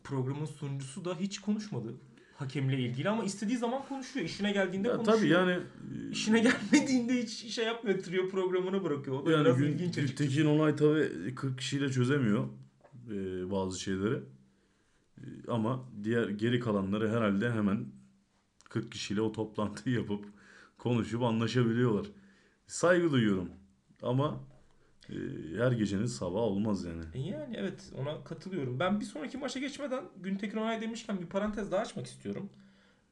programın 0.04 0.46
sunucusu 0.46 1.06
da 1.06 1.16
hiç 1.16 1.40
konuşmadı 1.40 1.96
hakemle 2.36 2.80
ilgili 2.80 3.10
ama 3.10 3.24
istediği 3.24 3.58
zaman 3.58 3.86
konuşuyor. 3.88 4.26
İşine 4.26 4.52
geldiğinde 4.52 4.88
Ya 4.88 4.96
konuşuyor. 4.96 5.18
tabii 5.18 5.28
yani 5.30 5.60
İşine 6.12 6.40
gelmediğinde 6.40 7.24
hiç 7.24 7.30
şey 7.54 7.66
yapmıyor. 7.66 8.00
Trio 8.00 8.30
programını 8.30 8.84
bırakıyor. 8.84 9.20
O 9.22 9.26
da 9.26 9.32
yani 9.32 9.46
biraz 9.46 9.58
Gül, 9.58 9.68
ilginç 9.70 9.98
açıkçası. 9.98 10.24
Gültekin 10.24 10.46
Onay 10.50 10.76
tabii 10.76 11.36
40 11.36 11.58
kişiyle 11.58 11.92
çözemiyor 11.92 12.46
e, 13.12 13.52
bazı 13.52 13.80
şeyleri. 13.80 14.16
E, 15.18 15.24
ama 15.48 15.86
diğer 16.04 16.30
geri 16.30 16.60
kalanları 16.60 17.10
herhalde 17.10 17.52
hemen 17.52 17.86
40 18.70 18.92
kişiyle 18.92 19.22
o 19.22 19.32
toplantıyı 19.32 19.96
yapıp 19.96 20.26
konuşup 20.78 21.24
anlaşabiliyorlar. 21.24 22.08
Saygı 22.68 23.12
duyuyorum. 23.12 23.50
Ama 24.02 24.28
e, 24.28 24.55
her 25.58 25.72
gecenin 25.72 26.06
sabahı 26.06 26.42
olmaz 26.44 26.86
yani. 26.86 27.04
E 27.14 27.20
Yani 27.20 27.56
evet 27.58 27.92
ona 28.02 28.24
katılıyorum. 28.24 28.80
Ben 28.80 29.00
bir 29.00 29.06
sonraki 29.06 29.38
maça 29.38 29.60
geçmeden 29.60 30.04
Güntekin 30.22 30.58
Onay 30.58 30.82
demişken 30.82 31.22
bir 31.22 31.26
parantez 31.26 31.72
daha 31.72 31.82
açmak 31.82 32.06
istiyorum. 32.06 32.50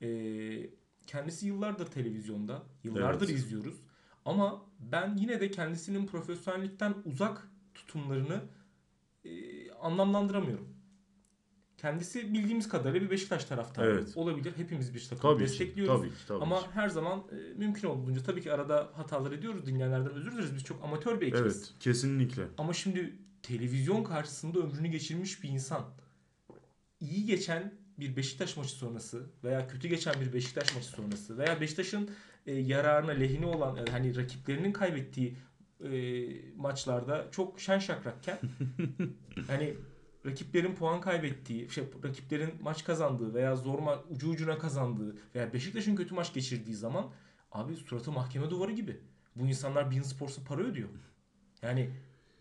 Ee, 0.02 0.70
kendisi 1.08 1.48
yıllardır 1.48 1.86
televizyonda. 1.86 2.64
Yıllardır 2.84 3.30
Evet. 3.30 3.38
izliyoruz. 3.38 3.76
Ama 4.26 4.66
ben 4.80 5.18
yine 5.18 5.40
de 5.42 5.52
kendisinin 5.52 6.08
profesyonellikten 6.08 6.94
uzak 7.06 7.48
tutumlarını 7.74 8.42
e, 9.26 9.72
anlamlandıramıyorum. 9.72 10.68
Kendisi 11.84 12.34
bildiğimiz 12.34 12.68
kadarıyla 12.68 13.06
bir 13.06 13.12
Beşiktaş 13.12 13.46
taraftarı 13.46 13.88
Evet. 13.88 14.18
olabilir. 14.18 14.54
Hepimiz 14.58 14.94
bir 14.94 15.00
takımı 15.10 15.22
Tabii 15.22 15.46
ki. 15.46 15.50
destekliyoruz. 15.52 16.02
Tabii 16.02 16.10
ki. 16.10 16.16
Tabii 16.28 16.44
Ama 16.44 16.60
ki. 16.60 16.66
her 16.74 16.90
zaman 16.90 17.20
e, 17.20 17.58
mümkün 17.58 17.88
olduğunca 17.88 18.24
tabii 18.24 18.42
ki 18.42 18.54
arada 18.54 18.90
hatalar 18.96 19.32
ediyoruz. 19.32 19.66
Dinleyenlerden 19.66 20.12
özür 20.12 20.32
dileriz. 20.32 20.56
Biz 20.56 20.64
çok 20.64 20.84
amatör 20.84 21.22
bir 21.22 21.28
ekibiz. 21.28 21.58
Evet. 21.58 21.74
Kesinlikle. 21.80 22.44
Ama 22.58 22.74
şimdi 22.74 23.16
televizyon 23.42 24.04
karşısında 24.04 24.60
ömrünü 24.60 24.88
geçirmiş 24.88 25.44
bir 25.44 25.50
insan 25.50 25.86
iyi 27.00 27.26
geçen 27.26 27.74
bir 28.00 28.16
Beşiktaş 28.16 28.58
maçı 28.58 28.72
sonrası 28.72 29.26
veya 29.44 29.68
kötü 29.68 29.88
geçen 29.88 30.14
bir 30.22 30.34
Beşiktaş 30.34 30.76
maçı 30.76 30.88
sonrası 30.88 31.38
veya 31.38 31.62
Beşiktaş'ın 31.62 32.10
e, 32.46 32.54
yararına 32.54 33.12
lehine 33.12 33.46
olan 33.46 33.76
yani 33.76 33.90
hani 33.90 34.16
rakiplerinin 34.16 34.72
kaybettiği 34.72 35.38
e, 35.84 35.92
maçlarda 36.56 37.28
çok 37.32 37.60
şen 37.60 37.80
şakrakken 37.80 38.40
hani 39.48 39.74
rakiplerin 40.26 40.76
puan 40.76 41.02
kaybettiği, 41.02 41.70
şey, 41.70 41.84
rakiplerin 42.04 42.50
maç 42.62 42.84
kazandığı 42.84 43.34
veya 43.34 43.56
zor 43.56 43.80
ma- 43.80 44.00
ucu 44.10 44.30
ucuna 44.30 44.58
kazandığı 44.58 45.16
veya 45.36 45.54
Beşiktaş'ın 45.54 45.96
kötü 45.96 46.16
maç 46.16 46.34
geçirdiği 46.34 46.76
zaman 46.76 47.12
abi 47.52 47.76
suratı 47.76 48.12
mahkeme 48.12 48.50
duvarı 48.50 48.72
gibi. 48.72 48.98
Bu 49.36 49.48
insanlar 49.48 49.92
Bein 49.92 50.02
Sports'a 50.02 50.44
para 50.44 50.62
ödüyor. 50.62 50.90
Yani 51.62 51.90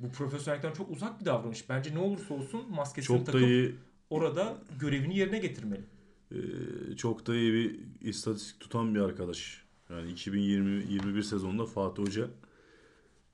bu 0.00 0.12
profesyonellikten 0.12 0.72
çok 0.72 0.90
uzak 0.90 1.20
bir 1.20 1.24
davranış. 1.24 1.68
Bence 1.68 1.94
ne 1.94 1.98
olursa 1.98 2.34
olsun 2.34 2.70
maskesini 2.70 3.16
Çok 3.18 3.26
takıp 3.26 3.40
iyi 3.42 3.74
orada 4.10 4.58
görevini 4.80 5.18
yerine 5.18 5.38
getirmeli. 5.38 5.84
Ee, 6.32 6.96
çok 6.96 7.26
da 7.26 7.34
iyi 7.34 7.52
bir 7.52 7.80
istatistik 8.08 8.60
tutan 8.60 8.94
bir 8.94 9.00
arkadaş. 9.00 9.64
Yani 9.90 10.12
2020-21 10.12 11.22
sezonunda 11.22 11.66
Fatih 11.66 12.02
Hoca 12.02 12.28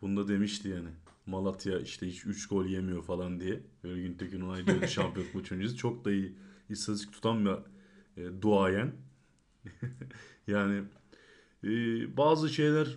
bunu 0.02 0.16
da 0.16 0.28
demişti 0.28 0.68
yani. 0.68 0.88
Malatya 1.28 1.80
işte 1.80 2.06
hiç 2.06 2.26
3 2.26 2.48
gol 2.48 2.66
yemiyor 2.66 3.02
falan 3.02 3.40
diye. 3.40 3.60
Böyle 3.84 4.02
Güntekin 4.02 4.40
Onay 4.40 4.66
diyordu 4.66 4.86
şampiyonluk 4.88 5.52
öncesi. 5.52 5.76
Çok 5.76 6.04
da 6.04 6.12
iyi 6.12 6.36
istatistik 6.68 7.12
tutan 7.12 7.44
bir 7.44 7.52
e, 8.22 8.42
duayen. 8.42 8.92
yani 10.46 10.82
e, 11.64 11.68
bazı 12.16 12.48
şeyler 12.48 12.96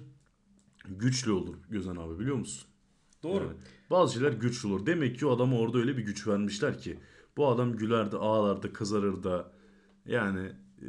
güçlü 0.90 1.32
olur 1.32 1.56
Gözen 1.70 1.96
abi 1.96 2.20
biliyor 2.20 2.36
musun? 2.36 2.68
Doğru. 3.24 3.44
Yani 3.44 3.58
bazı 3.90 4.14
şeyler 4.14 4.34
güçlü 4.34 4.68
olur. 4.68 4.86
Demek 4.86 5.20
ki 5.20 5.26
o 5.26 5.36
adama 5.36 5.60
orada 5.60 5.78
öyle 5.78 5.98
bir 5.98 6.04
güç 6.04 6.28
vermişler 6.28 6.80
ki. 6.80 7.00
Bu 7.38 7.48
adam 7.48 7.78
gülerdi, 7.78 8.18
ağlardı, 8.18 8.74
kızarır 8.74 9.24
da. 9.24 9.52
Yani 10.06 10.52
e, 10.82 10.88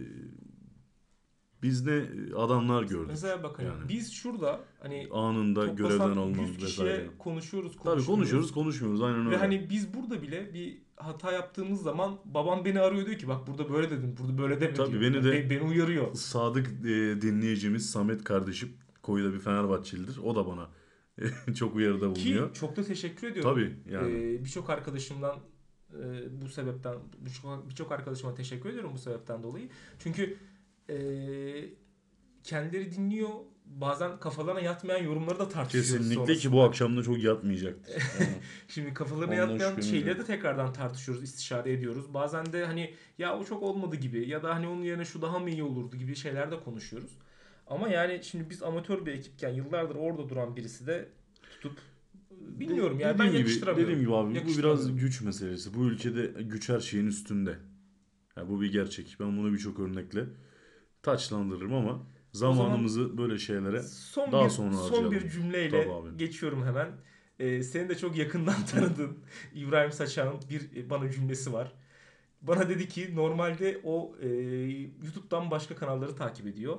biz 1.62 1.86
ne 1.86 2.02
adamlar 2.36 2.82
gördük. 2.82 3.06
Mesela 3.08 3.42
bakın 3.42 3.62
Yani. 3.64 3.88
biz 3.88 4.12
şurada 4.12 4.60
hani 4.80 5.08
Anında 5.12 5.66
görevden 5.66 6.08
100 6.08 6.16
olmaz 6.18 6.50
kişiye 6.58 6.86
vesaire. 6.88 7.10
konuşuyoruz, 7.18 7.72
Tabii 7.72 7.82
konuşmuyoruz. 7.84 8.06
konuşuyoruz, 8.06 8.52
konuşmuyoruz. 8.52 9.02
Aynen 9.02 9.20
Ve 9.24 9.26
öyle. 9.26 9.36
hani 9.36 9.70
biz 9.70 9.94
burada 9.94 10.22
bile 10.22 10.54
bir 10.54 10.78
hata 10.96 11.32
yaptığımız 11.32 11.82
zaman 11.82 12.18
babam 12.24 12.64
beni 12.64 12.80
arıyor 12.80 13.06
diyor 13.06 13.18
ki 13.18 13.28
bak 13.28 13.46
burada 13.46 13.72
böyle 13.72 13.90
dedin, 13.90 14.16
burada 14.20 14.38
böyle 14.38 14.60
deme 14.60 14.74
Tabii, 14.74 14.90
diyor. 14.90 15.02
beni 15.02 15.24
de- 15.24 15.32
Be- 15.32 15.50
beni 15.50 15.62
uyarıyor. 15.62 16.14
Sadık 16.14 16.66
e, 16.66 17.20
dinleyicimiz 17.22 17.90
Samet 17.90 18.24
kardeşim 18.24 18.72
koyuda 19.02 19.32
bir 19.34 19.38
Fenerbahçelidir. 19.38 20.18
O 20.24 20.34
da 20.36 20.46
bana 20.46 20.68
çok 21.54 21.76
uyarıda 21.76 22.12
Ki 22.12 22.20
bulunuyor. 22.24 22.54
çok 22.54 22.76
da 22.76 22.82
teşekkür 22.84 23.26
ediyorum. 23.26 23.50
Tabii 23.54 23.76
yani. 23.94 24.12
Ee, 24.34 24.44
birçok 24.44 24.70
arkadaşımdan 24.70 25.36
e, 25.92 26.00
bu 26.42 26.48
sebepten 26.48 26.94
birçok 27.18 27.68
birçok 27.68 27.92
arkadaşıma 27.92 28.34
teşekkür 28.34 28.68
ediyorum 28.68 28.90
bu 28.94 28.98
sebepten 28.98 29.42
dolayı. 29.42 29.68
Çünkü 29.98 30.36
e, 30.88 30.96
kendileri 32.44 32.92
dinliyor. 32.92 33.28
Bazen 33.66 34.18
kafalarına 34.20 34.60
yatmayan 34.60 35.04
yorumları 35.04 35.38
da 35.38 35.48
tartışıyoruz 35.48 35.90
Kesinlikle 35.90 36.14
sonrasında. 36.14 36.36
ki 36.38 36.52
bu 36.52 36.62
akşam 36.62 36.96
da 36.96 37.02
çok 37.02 37.22
yatmayacaktır. 37.22 37.92
Yani 38.20 38.32
Şimdi 38.68 38.94
kafalarına 38.94 39.32
Ondan 39.32 39.48
yatmayan 39.48 39.80
şeyleri 39.80 40.18
de 40.18 40.24
tekrardan 40.24 40.72
tartışıyoruz, 40.72 41.24
istişare 41.24 41.72
ediyoruz. 41.72 42.14
Bazen 42.14 42.52
de 42.52 42.64
hani 42.64 42.94
ya 43.18 43.38
o 43.38 43.44
çok 43.44 43.62
olmadı 43.62 43.96
gibi 43.96 44.28
ya 44.28 44.42
da 44.42 44.54
hani 44.54 44.66
onun 44.68 44.82
yerine 44.82 45.04
şu 45.04 45.22
daha 45.22 45.38
mı 45.38 45.50
iyi 45.50 45.62
olurdu 45.62 45.96
gibi 45.96 46.16
şeyler 46.16 46.50
de 46.50 46.60
konuşuyoruz. 46.60 47.10
Ama 47.66 47.88
yani 47.88 48.20
şimdi 48.22 48.50
biz 48.50 48.62
amatör 48.62 49.06
bir 49.06 49.12
ekipken 49.12 49.50
yıllardır 49.54 49.94
orada 49.94 50.28
duran 50.28 50.56
birisi 50.56 50.86
de 50.86 51.08
tutup 51.50 51.78
bilmiyorum 52.30 53.00
yani 53.00 53.18
ben 53.18 53.18
Dediğim 53.18 53.32
gibi, 53.32 53.38
yakıştıramıyorum. 53.38 53.82
dediğim 53.82 54.00
gibi 54.00 54.16
abi 54.16 54.54
bu 54.54 54.58
biraz 54.58 54.96
güç 54.96 55.20
meselesi. 55.20 55.74
Bu 55.74 55.84
ülkede 55.84 56.42
güç 56.42 56.68
her 56.68 56.80
şeyin 56.80 57.06
üstünde. 57.06 57.58
Ya 58.36 58.48
bu 58.48 58.60
bir 58.60 58.72
gerçek. 58.72 59.16
Ben 59.20 59.38
bunu 59.38 59.52
birçok 59.52 59.78
örnekle 59.80 60.24
taçlandırırım 61.02 61.74
ama 61.74 62.02
zamanımızı 62.32 63.18
böyle 63.18 63.38
şeylere 63.38 63.82
Son 63.82 64.32
Daha 64.32 64.44
bir 64.44 64.50
sonra 64.50 64.72
son 64.72 64.82
harcayalım. 64.82 65.12
bir 65.12 65.30
cümleyle 65.30 65.88
geçiyorum 66.16 66.64
hemen. 66.66 66.88
Ee, 67.38 67.62
seni 67.62 67.88
de 67.88 67.98
çok 67.98 68.16
yakından 68.16 68.66
tanıdığın 68.72 69.18
İbrahim 69.54 69.92
Saçan'ın 69.92 70.40
bir 70.50 70.76
e, 70.76 70.90
bana 70.90 71.10
cümlesi 71.10 71.52
var. 71.52 71.72
Bana 72.42 72.68
dedi 72.68 72.88
ki 72.88 73.16
normalde 73.16 73.80
o 73.84 74.16
e, 74.20 74.28
YouTube'dan 75.04 75.50
başka 75.50 75.76
kanalları 75.76 76.16
takip 76.16 76.46
ediyor. 76.46 76.78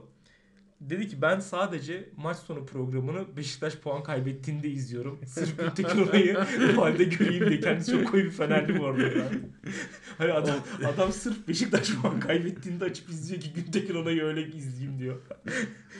Dedi 0.89 1.07
ki 1.07 1.21
ben 1.21 1.39
sadece 1.39 2.09
maç 2.17 2.37
sonu 2.37 2.65
programını 2.65 3.37
Beşiktaş 3.37 3.75
puan 3.75 4.03
kaybettiğinde 4.03 4.69
izliyorum. 4.69 5.19
Sırf 5.27 5.57
Gültekin 5.59 6.07
orayı 6.07 6.37
o 6.77 6.81
halde 6.81 7.03
göreyim 7.03 7.49
diye. 7.49 7.59
Kendisi 7.59 7.91
çok 7.91 8.11
koyu 8.11 8.25
bir 8.25 8.31
Fenerli 8.31 8.79
bu 8.79 8.85
arada. 8.85 9.01
Yani. 9.03 9.39
Hani 10.17 10.31
adam, 10.33 10.55
adam 10.93 11.11
sırf 11.11 11.47
Beşiktaş 11.47 11.93
puan 11.95 12.19
kaybettiğinde 12.19 12.85
açıp 12.85 13.09
izliyor 13.09 13.41
ki 13.41 13.53
Gültekin 13.53 13.95
orayı 13.95 14.23
öyle 14.23 14.47
izleyeyim 14.47 14.99
diyor. 14.99 15.21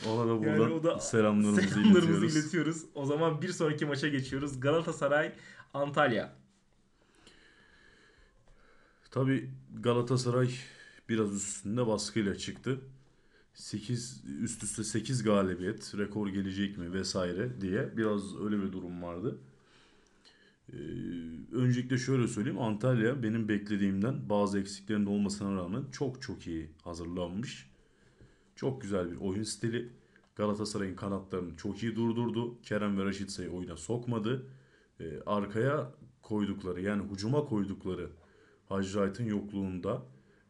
ona 0.10 0.26
da 0.42 0.46
Yani 0.48 0.60
buradan 0.60 0.72
o 0.72 0.84
da 0.84 1.00
selamlarımızı, 1.00 1.62
Selamlarımızı 1.62 2.00
iletiyoruz. 2.00 2.36
iletiyoruz. 2.36 2.82
O 2.96 3.06
zaman 3.06 3.42
bir 3.42 3.50
sonraki 3.50 3.86
maça 3.86 4.08
geçiyoruz. 4.08 4.60
Galatasaray 4.60 5.32
Antalya. 5.74 6.34
Tabi 9.12 9.50
Galatasaray 9.80 10.50
biraz 11.10 11.36
üstünde 11.36 11.88
baskıyla 11.88 12.36
çıktı. 12.36 12.80
8 13.54 14.24
üst 14.42 14.64
üste 14.64 14.84
8 14.84 15.24
galibiyet, 15.24 15.94
rekor 15.98 16.28
gelecek 16.28 16.78
mi 16.78 16.94
vesaire 16.94 17.62
diye 17.62 17.98
biraz 17.98 18.42
öyle 18.42 18.64
bir 18.64 18.72
durum 18.72 19.04
vardı. 19.04 19.38
Ee, 20.74 20.78
öncelikle 21.52 21.98
şöyle 21.98 22.28
söyleyeyim. 22.28 22.62
Antalya 22.62 23.24
benim 23.24 23.50
beklediğimden 23.50 24.30
bazı 24.30 24.60
eksiklerinde 24.60 25.10
olmasına 25.10 25.56
rağmen 25.56 25.84
çok 25.92 26.22
çok 26.22 26.48
iyi 26.48 26.70
hazırlanmış. 26.84 27.70
Çok 28.56 28.82
güzel 28.82 29.12
bir 29.12 29.18
oyun 29.18 29.44
stili. 29.44 29.90
Galatasaray'ın 30.36 30.96
kanatlarını 30.96 31.58
çok 31.58 31.84
iyi 31.84 31.96
durdurdu. 31.96 32.62
Kerem 32.62 32.98
ve 32.98 33.06
Raşitsa'yı 33.06 33.52
oyuna 33.52 33.78
sokmadı. 33.78 34.46
Ee, 35.00 35.20
arkaya 35.26 35.92
koydukları 36.22 36.82
yani 36.82 37.04
hücuma 37.12 37.46
koydukları 37.46 38.10
Hacı 38.70 38.90
Wright'ın 38.90 39.26
yokluğunda 39.26 40.02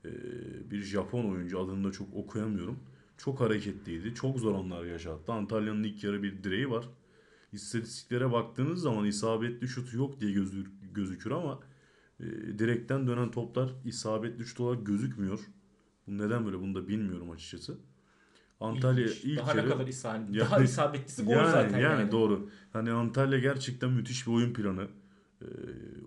e, 0.05 0.12
bir 0.72 0.81
Japon 0.81 1.31
oyuncu 1.31 1.60
adını 1.60 1.88
da 1.88 1.91
çok 1.91 2.15
okuyamıyorum. 2.15 2.79
Çok 3.25 3.41
hareketliydi. 3.41 4.15
Çok 4.15 4.39
zor 4.39 4.55
anlar 4.55 4.83
yaşattı. 4.83 5.31
Antalya'nın 5.31 5.83
ilk 5.83 6.03
yarı 6.03 6.23
bir 6.23 6.43
direği 6.43 6.69
var. 6.69 6.85
istatistiklere 7.51 8.31
baktığınız 8.31 8.81
zaman 8.81 9.05
isabetli 9.05 9.67
şut 9.67 9.93
yok 9.93 10.21
diye 10.21 10.31
gözü, 10.31 10.65
gözükür 10.93 11.31
ama 11.31 11.59
e, 12.19 12.25
direkten 12.59 13.07
dönen 13.07 13.31
toplar 13.31 13.69
isabetli 13.85 14.45
şut 14.45 14.59
olarak 14.59 14.85
gözükmüyor. 14.85 15.39
Bu 16.07 16.17
neden 16.17 16.45
böyle 16.45 16.59
bunu 16.59 16.75
da 16.75 16.87
bilmiyorum 16.87 17.31
açıkçası. 17.31 17.77
Antalya 18.59 19.05
İlginç. 19.05 19.23
ilk 19.23 19.37
daha 19.37 19.55
yarı 19.55 19.67
ne 19.67 19.71
kadar 19.71 19.87
isabetli. 19.87 20.37
Yani- 20.37 20.49
daha 20.49 20.63
isabetlisi 20.63 21.23
gol 21.23 21.31
yani, 21.31 21.51
zaten. 21.51 21.79
yani 21.79 22.01
Yani, 22.01 22.11
doğru. 22.11 22.49
Hani 22.73 22.91
Antalya 22.91 23.39
gerçekten 23.39 23.91
müthiş 23.91 24.27
bir 24.27 24.31
oyun 24.31 24.53
planı. 24.53 24.87
Ee, 25.41 25.45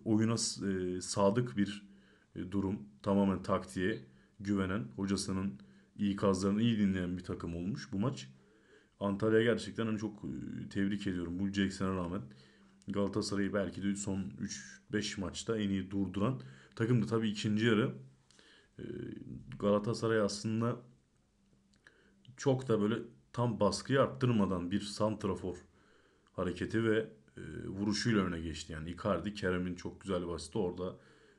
oyuna 0.04 0.34
e, 0.34 1.00
sadık 1.00 1.56
bir 1.56 1.88
e, 2.36 2.52
durum. 2.52 2.78
Tamamen 3.02 3.42
taktiğe 3.42 4.02
güvenen, 4.40 4.84
hocasının 4.96 5.52
ikazlarını 5.98 6.62
iyi 6.62 6.78
dinleyen 6.78 7.18
bir 7.18 7.24
takım 7.24 7.56
olmuş 7.56 7.92
bu 7.92 7.98
maç. 7.98 8.28
Antalya 9.00 9.42
gerçekten 9.42 9.86
hani 9.86 9.98
çok 9.98 10.24
e, 10.24 10.68
tebrik 10.68 11.06
ediyorum. 11.06 11.38
Bu 11.38 11.48
Jackson'a 11.48 11.96
rağmen 11.96 12.22
Galatasaray'ı 12.88 13.54
belki 13.54 13.82
de 13.82 13.96
son 13.96 14.32
3-5 14.92 15.20
maçta 15.20 15.58
en 15.58 15.68
iyi 15.68 15.90
durduran 15.90 16.40
takımdı. 16.76 17.06
Tabii 17.06 17.28
ikinci 17.28 17.66
yarı 17.66 17.94
e, 18.78 18.84
Galatasaray 19.58 20.20
aslında 20.20 20.76
çok 22.36 22.68
da 22.68 22.80
böyle 22.80 22.94
tam 23.32 23.60
baskıyı 23.60 24.00
arttırmadan 24.00 24.70
bir 24.70 24.80
santrafor 24.80 25.56
hareketi 26.32 26.84
ve 26.84 27.10
e, 27.36 27.42
vuruşuyla 27.66 28.24
öne 28.24 28.40
geçti. 28.40 28.72
Yani 28.72 28.90
Icardi 28.90 29.34
Kerem'in 29.34 29.74
çok 29.74 30.00
güzel 30.00 30.28
basitti. 30.28 30.58
Orada 30.58 30.96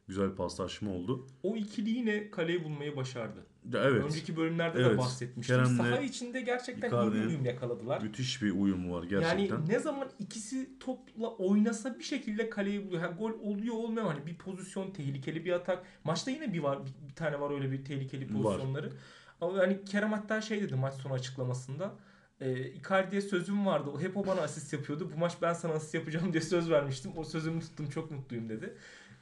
güzel 0.07 0.35
paslaşma 0.35 0.91
oldu. 0.91 1.27
O 1.43 1.55
ikili 1.55 1.89
yine 1.89 2.31
kaleyi 2.31 2.63
bulmayı 2.63 2.95
başardı. 2.95 3.45
Evet. 3.73 4.03
Önceki 4.05 4.37
bölümlerde 4.37 4.79
de 4.79 4.83
Evet. 4.83 4.97
bahsetmiştim. 4.97 5.55
Kerem'le 5.57 5.77
Saha 5.77 5.99
içinde 5.99 6.41
gerçekten 6.41 6.89
iyi 6.91 7.13
bir 7.13 7.25
uyum 7.25 7.45
yakaladılar. 7.45 8.01
Müthiş 8.01 8.41
bir 8.41 8.51
uyumu 8.51 8.95
var 8.95 9.03
gerçekten. 9.03 9.55
Yani 9.55 9.69
ne 9.69 9.79
zaman 9.79 10.09
ikisi 10.19 10.79
topla 10.79 11.29
oynasa 11.29 11.99
bir 11.99 12.03
şekilde 12.03 12.49
kaleyi 12.49 12.87
buluyor. 12.87 13.01
Ha, 13.01 13.07
gol 13.07 13.31
oluyor 13.31 13.75
olmuyor 13.75 14.05
hani 14.05 14.25
bir 14.25 14.37
pozisyon 14.37 14.91
tehlikeli 14.91 15.45
bir 15.45 15.51
atak. 15.51 15.83
Maçta 16.03 16.31
yine 16.31 16.53
bir 16.53 16.59
var 16.59 16.79
bir, 16.85 17.09
bir 17.09 17.15
tane 17.15 17.39
var 17.39 17.51
öyle 17.51 17.71
bir 17.71 17.85
tehlikeli 17.85 18.33
Var. 18.33 18.43
pozisyonları. 18.43 18.91
Ama 19.41 19.57
yani 19.57 19.85
Kerem 19.85 20.11
hatta 20.13 20.41
şey 20.41 20.61
dedi 20.61 20.75
maç 20.75 20.93
sonu 20.93 21.13
açıklamasında. 21.13 21.95
E, 22.41 22.71
Icardi'ye 22.71 23.21
sözüm 23.21 23.65
vardı. 23.65 23.89
O 23.95 23.99
hep 24.01 24.17
o 24.17 24.27
bana 24.27 24.41
asist 24.41 24.73
yapıyordu. 24.73 25.11
Bu 25.15 25.19
maç 25.19 25.33
ben 25.41 25.53
sana 25.53 25.73
asist 25.73 25.93
yapacağım 25.93 26.33
diye 26.33 26.41
söz 26.41 26.69
vermiştim. 26.71 27.11
O 27.15 27.23
sözümü 27.23 27.59
tuttum. 27.61 27.89
Çok 27.89 28.11
mutluyum 28.11 28.49
dedi. 28.49 28.73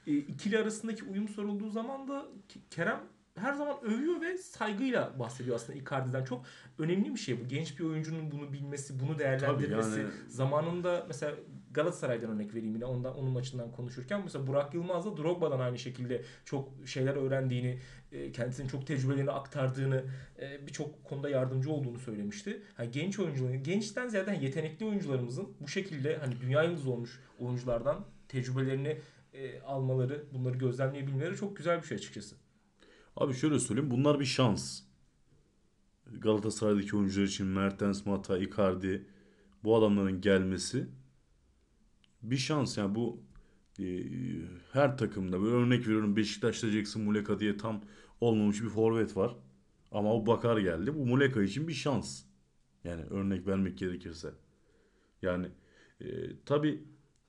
E, 0.08 0.14
ikili 0.18 0.58
arasındaki 0.60 1.04
uyum 1.04 1.28
sorulduğu 1.28 1.70
zaman 1.70 2.08
da 2.08 2.26
Kerem 2.70 3.00
her 3.36 3.54
zaman 3.54 3.84
övüyor 3.84 4.22
ve 4.22 4.38
saygıyla 4.38 5.20
bahsediyor 5.20 5.56
aslında 5.56 5.80
Icardi'den. 5.80 6.24
Çok 6.24 6.46
önemli 6.80 7.14
bir 7.14 7.20
şey 7.20 7.42
bu. 7.42 7.48
Genç 7.48 7.80
bir 7.80 7.84
oyuncunun 7.84 8.32
bunu 8.32 8.54
bilmesi, 8.54 9.00
bunu 9.00 9.20
değerlendirmesi. 9.20 9.90
Tabii 9.92 10.02
yani- 10.02 10.12
Zamanında 10.28 11.06
mesela 11.08 11.34
Galatasaray'dan 11.72 12.32
örnek 12.32 12.54
vereyim 12.56 12.76
yine 12.76 12.86
ondan 12.86 13.18
onun 13.18 13.32
maçından 13.32 13.72
konuşurken 13.72 14.22
mesela 14.24 14.48
Burak 14.48 14.74
Yılmaz 14.74 15.06
da 15.06 15.18
Drogba'dan 15.18 15.60
aynı 15.60 15.80
şekilde 15.80 16.22
çok 16.46 16.70
şeyler 16.86 17.16
öğrendiğini, 17.16 17.80
e, 18.12 18.32
kendisinin 18.32 18.68
çok 18.68 18.88
tecrübelerini 18.88 19.32
aktardığını, 19.32 20.04
e, 20.42 20.68
birçok 20.68 21.04
konuda 21.04 21.30
yardımcı 21.30 21.72
olduğunu 21.72 22.00
söylemişti. 22.00 22.62
Yani 22.80 22.92
genç 22.92 23.20
oyuncuların, 23.20 23.64
gençten 23.64 24.08
ziyade 24.08 24.40
yetenekli 24.42 24.86
oyuncularımızın 24.86 25.48
bu 25.62 25.68
şekilde 25.68 26.18
hani 26.18 26.42
dünya 26.42 26.64
yıldızı 26.64 26.92
olmuş 26.92 27.20
oyunculardan 27.40 28.06
tecrübelerini 28.28 28.98
e, 29.36 29.62
almaları, 29.62 30.26
bunları 30.34 30.58
gözlemleyebilmeleri 30.58 31.36
çok 31.36 31.58
güzel 31.58 31.82
bir 31.82 31.88
şey 31.88 31.96
açıkçası. 31.96 32.36
Abi 33.16 33.34
şöyle 33.34 33.60
söyleyeyim. 33.60 33.92
Bunlar 33.92 34.20
bir 34.20 34.26
şans. 34.26 34.82
Galatasaray'daki 36.06 36.96
oyuncular 36.96 37.26
için 37.26 37.48
Mertens, 37.48 38.06
Mata, 38.06 38.38
Icardi 38.38 39.08
bu 39.64 39.76
adamların 39.76 40.22
gelmesi 40.22 40.88
bir 42.22 42.38
şans. 42.38 42.78
Yani 42.78 42.96
bu 42.96 43.24
e, 43.80 43.86
her 44.74 44.98
takımda 44.98 45.42
böyle 45.42 45.56
örnek 45.56 45.88
veriyorum 45.88 46.16
Beşiktaş'ta 46.16 46.70
Jackson 46.70 47.02
Muleka 47.02 47.40
diye 47.40 47.58
tam 47.58 47.82
olmamış 48.22 48.64
bir 48.64 48.70
forvet 48.70 49.18
var. 49.18 49.36
Ama 49.92 50.14
o 50.14 50.26
Bakar 50.26 50.58
geldi. 50.58 50.96
Bu 50.96 51.06
Muleka 51.06 51.44
için 51.44 51.68
bir 51.68 51.74
şans. 51.74 52.24
Yani 52.84 53.04
örnek 53.04 53.48
vermek 53.48 53.78
gerekirse. 53.78 54.34
Yani 55.22 55.48
e, 56.02 56.06
tabii 56.46 56.84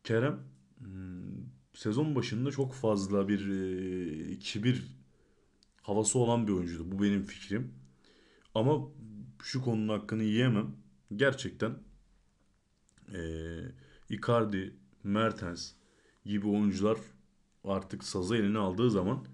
Kerem 0.04 0.40
hmm, 0.78 1.45
sezon 1.76 2.14
başında 2.14 2.50
çok 2.50 2.74
fazla 2.74 3.28
bir 3.28 3.48
e, 4.32 4.38
kibir 4.38 4.82
havası 5.82 6.18
olan 6.18 6.46
bir 6.46 6.52
oyuncuydu. 6.52 6.92
Bu 6.92 7.02
benim 7.02 7.24
fikrim. 7.24 7.74
Ama 8.54 8.88
şu 9.42 9.62
konunun 9.64 9.88
hakkını 9.88 10.22
yiyemem. 10.22 10.76
Gerçekten 11.16 11.78
eee 13.14 13.72
Icardi, 14.10 14.76
Mertens 15.04 15.72
gibi 16.24 16.48
oyuncular 16.48 16.98
artık 17.64 18.04
sazı 18.04 18.36
eline 18.36 18.58
aldığı 18.58 18.90
zaman 18.90 19.24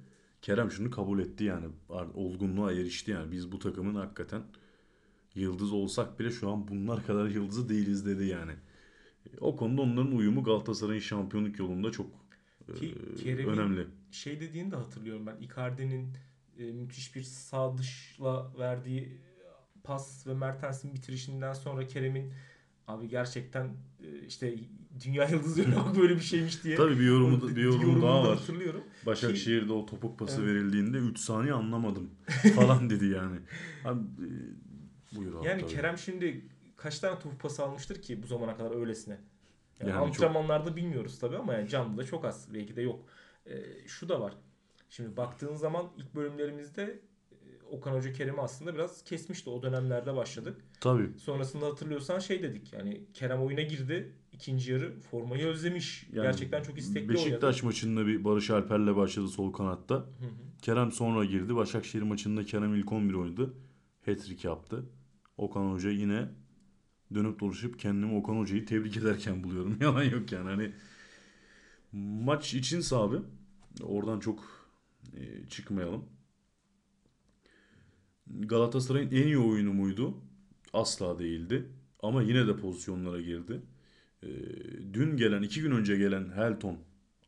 Kerem 0.42 0.70
şunu 0.70 0.90
kabul 0.90 1.18
etti 1.18 1.44
yani. 1.44 1.66
Olgunluğa 2.14 2.72
erişti 2.72 3.10
yani. 3.10 3.32
Biz 3.32 3.52
bu 3.52 3.58
takımın 3.58 3.94
hakikaten 3.94 4.42
yıldız 5.34 5.72
olsak 5.72 6.20
bile 6.20 6.30
şu 6.30 6.50
an 6.50 6.68
bunlar 6.68 7.06
kadar 7.06 7.26
yıldızı 7.28 7.68
değiliz 7.68 8.06
dedi 8.06 8.26
yani. 8.26 8.52
O 9.40 9.56
konuda 9.56 9.82
onların 9.82 10.16
uyumu 10.16 10.44
Galatasaray'ın 10.44 11.00
şampiyonluk 11.00 11.58
yolunda 11.58 11.90
çok 11.90 12.21
Ki 12.78 12.86
eee, 12.86 13.14
Kerem'in 13.24 13.52
önemli. 13.52 13.86
şey 14.10 14.40
dediğini 14.40 14.70
de 14.70 14.76
hatırlıyorum 14.76 15.26
ben. 15.26 15.36
Icardi'nin 15.40 16.08
e, 16.58 16.62
müthiş 16.64 17.16
bir 17.16 17.22
sağ 17.22 17.78
dışla 17.78 18.52
verdiği 18.58 19.20
pas 19.84 20.26
ve 20.26 20.34
Mertens'in 20.34 20.94
bitirişinden 20.94 21.52
sonra 21.52 21.86
Kerem'in 21.86 22.32
abi 22.88 23.08
gerçekten 23.08 23.64
e, 24.04 24.26
işte 24.26 24.54
dünya 25.04 25.28
yıldızı 25.28 25.64
böyle 26.00 26.14
bir 26.16 26.20
şeymiş 26.20 26.64
diye. 26.64 26.76
Tabii 26.76 26.98
bir 26.98 27.04
yorumu, 27.06 27.36
Onu- 27.36 27.48
bir 27.56 27.62
yorum 27.62 27.80
yorumunu 27.80 28.02
daha 28.02 28.24
da 28.24 28.28
var. 28.28 28.38
hatırlıyorum. 28.38 28.84
Başakşehir'de 29.06 29.72
o 29.72 29.86
topuk 29.86 30.18
pası 30.18 30.40
Evet. 30.42 30.46
verildiğinde 30.54 30.98
3 30.98 31.18
saniye 31.18 31.52
anlamadım 31.52 32.10
falan 32.54 32.90
dedi 32.90 33.06
yani. 33.06 33.38
Abi, 33.84 34.00
e, 34.00 34.28
buyur 35.16 35.34
abi. 35.34 35.46
Yani 35.46 35.60
tabii. 35.60 35.70
Kerem 35.72 35.98
şimdi 35.98 36.46
kaç 36.76 36.98
tane 36.98 37.18
topu 37.18 37.38
pası 37.38 37.62
almıştır 37.64 38.02
ki 38.02 38.22
bu 38.22 38.26
zamana 38.26 38.56
kadar 38.56 38.76
öylesine. 38.80 39.20
Yani, 39.82 39.90
Yani 39.90 40.00
antrenmanlarda 40.06 40.76
bilmiyoruz 40.76 41.18
tabii 41.18 41.36
ama 41.36 41.54
yani 41.54 41.68
canlı 41.68 41.96
da 41.98 42.04
çok 42.04 42.24
az. 42.24 42.48
Belki 42.54 42.76
de 42.76 42.82
yok. 42.82 43.00
E, 43.46 43.54
şu 43.86 44.08
da 44.08 44.20
var. 44.20 44.34
Şimdi 44.90 45.16
baktığın 45.16 45.54
zaman 45.54 45.86
ilk 45.96 46.14
bölümlerimizde 46.14 47.00
e, 47.32 47.36
Okan 47.70 47.92
Hoca 47.94 48.12
Kerem'i 48.12 48.40
aslında 48.40 48.74
biraz 48.74 49.04
kesmişti. 49.04 49.50
O 49.50 49.62
dönemlerde 49.62 50.16
başladık. 50.16 50.60
Tabii. 50.80 51.10
Sonrasında 51.18 51.66
hatırlıyorsan 51.66 52.18
şey 52.18 52.42
dedik. 52.42 52.72
Yani 52.72 53.00
Kerem 53.14 53.42
oyuna 53.42 53.62
girdi. 53.62 54.12
ikinci 54.32 54.72
yarı 54.72 55.00
formayı 55.00 55.46
özlemiş. 55.46 56.06
Yani 56.12 56.24
Gerçekten 56.24 56.62
çok 56.62 56.78
istekli 56.78 57.08
Beşiktaş 57.08 57.54
oynadı. 57.54 57.66
maçında 57.66 58.06
bir 58.06 58.24
Barış 58.24 58.50
Alper'le 58.50 58.96
başladı 58.96 59.28
sol 59.28 59.52
kanatta. 59.52 59.94
Hı 59.94 60.00
hı. 60.00 60.30
Kerem 60.62 60.92
sonra 60.92 61.24
girdi. 61.24 61.56
Başakşehir 61.56 62.02
maçında 62.02 62.44
Kerem 62.44 62.74
ilk 62.74 62.92
11 62.92 63.14
oynadı. 63.14 63.54
Hat-trick 64.06 64.48
yaptı. 64.48 64.84
Okan 65.36 65.72
Hoca 65.72 65.90
yine 65.90 66.28
dönüp 67.14 67.40
dolaşıp 67.40 67.78
kendimi 67.78 68.14
Okan 68.14 68.36
Hoca'yı 68.38 68.66
tebrik 68.66 68.96
ederken 68.96 69.44
buluyorum. 69.44 69.76
Yalan 69.80 70.04
yok 70.04 70.32
yani. 70.32 70.48
Hani 70.48 70.72
maç 72.24 72.54
için 72.54 72.82
abi. 72.96 73.16
Oradan 73.82 74.20
çok 74.20 74.68
e, 75.16 75.48
çıkmayalım. 75.48 76.04
Galatasaray'ın 78.26 79.10
en 79.10 79.26
iyi 79.26 79.38
oyunu 79.38 79.72
muydu? 79.72 80.14
Asla 80.72 81.18
değildi. 81.18 81.68
Ama 82.02 82.22
yine 82.22 82.46
de 82.46 82.56
pozisyonlara 82.56 83.20
girdi. 83.20 83.60
E, 84.22 84.28
dün 84.94 85.16
gelen, 85.16 85.42
iki 85.42 85.60
gün 85.62 85.70
önce 85.70 85.96
gelen 85.96 86.32
Helton 86.36 86.78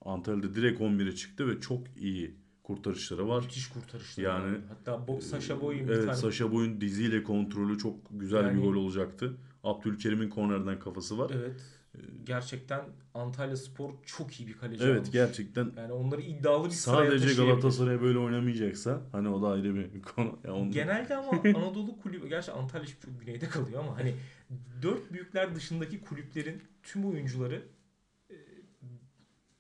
Antalya'da 0.01 0.55
direkt 0.55 0.81
11'e 0.81 1.13
çıktı 1.15 1.49
ve 1.49 1.61
çok 1.61 1.87
iyi 1.97 2.35
kurtarışları 2.63 3.29
var. 3.29 3.43
Müthiş 3.43 3.69
kurtarıştı. 3.69 4.21
Yani, 4.21 4.47
Yani, 4.47 4.59
Hatta 4.69 5.09
Bo 5.09 5.21
Sasha 5.21 5.61
Boy'un 5.61 5.89
bir 5.89 5.93
Evet 5.93 6.05
tane 6.07 6.17
Saşa 6.17 6.53
Boy'un 6.53 6.81
diziyle 6.81 7.23
kontrolü 7.23 7.79
çok 7.79 7.97
güzel 8.11 8.45
Yani- 8.45 8.57
bir 8.59 8.63
gol 8.63 8.75
olacaktı. 8.75 9.37
Abdülkerim'in 9.65 10.29
kornerden 10.31 10.79
kafası 10.79 11.19
var. 11.19 11.31
Evet. 11.35 11.61
Gerçekten 12.25 12.81
Antalya 13.15 13.57
Spor 13.57 13.91
çok 14.07 14.41
iyi 14.41 14.47
bir 14.49 14.53
kaleci 14.59 14.85
Evet 14.85 14.97
almış. 14.99 15.11
gerçekten 15.11 15.73
Yani 15.77 15.93
onları 15.93 16.21
iddialı 16.21 16.65
bir 16.67 16.71
sadece. 16.71 17.35
Galatasaray 17.45 18.01
böyle 18.03 18.19
oynamayacaksa 18.19 19.01
hani 19.13 19.29
o 19.29 19.43
da 19.43 19.49
ayrı 19.49 19.75
bir 19.75 20.03
konu. 20.17 20.39
Ya 20.45 20.55
onu- 20.55 20.71
Genelde 20.71 21.17
ama 21.17 21.31
Anadolu 21.45 22.01
kulübü, 22.03 22.29
gerçi 22.29 22.53
Antalya 22.53 22.87
şimdi 22.87 23.01
çok 23.01 23.21
güneyde 23.21 23.49
kalıyor 23.49 23.81
ama 23.81 23.99
hani 23.99 24.15
dört 24.83 25.13
büyükler 25.13 25.55
dışındaki 25.55 26.01
kulüplerin 26.01 26.63
tüm 26.83 27.05
oyuncuları 27.05 27.63
e, 28.31 28.35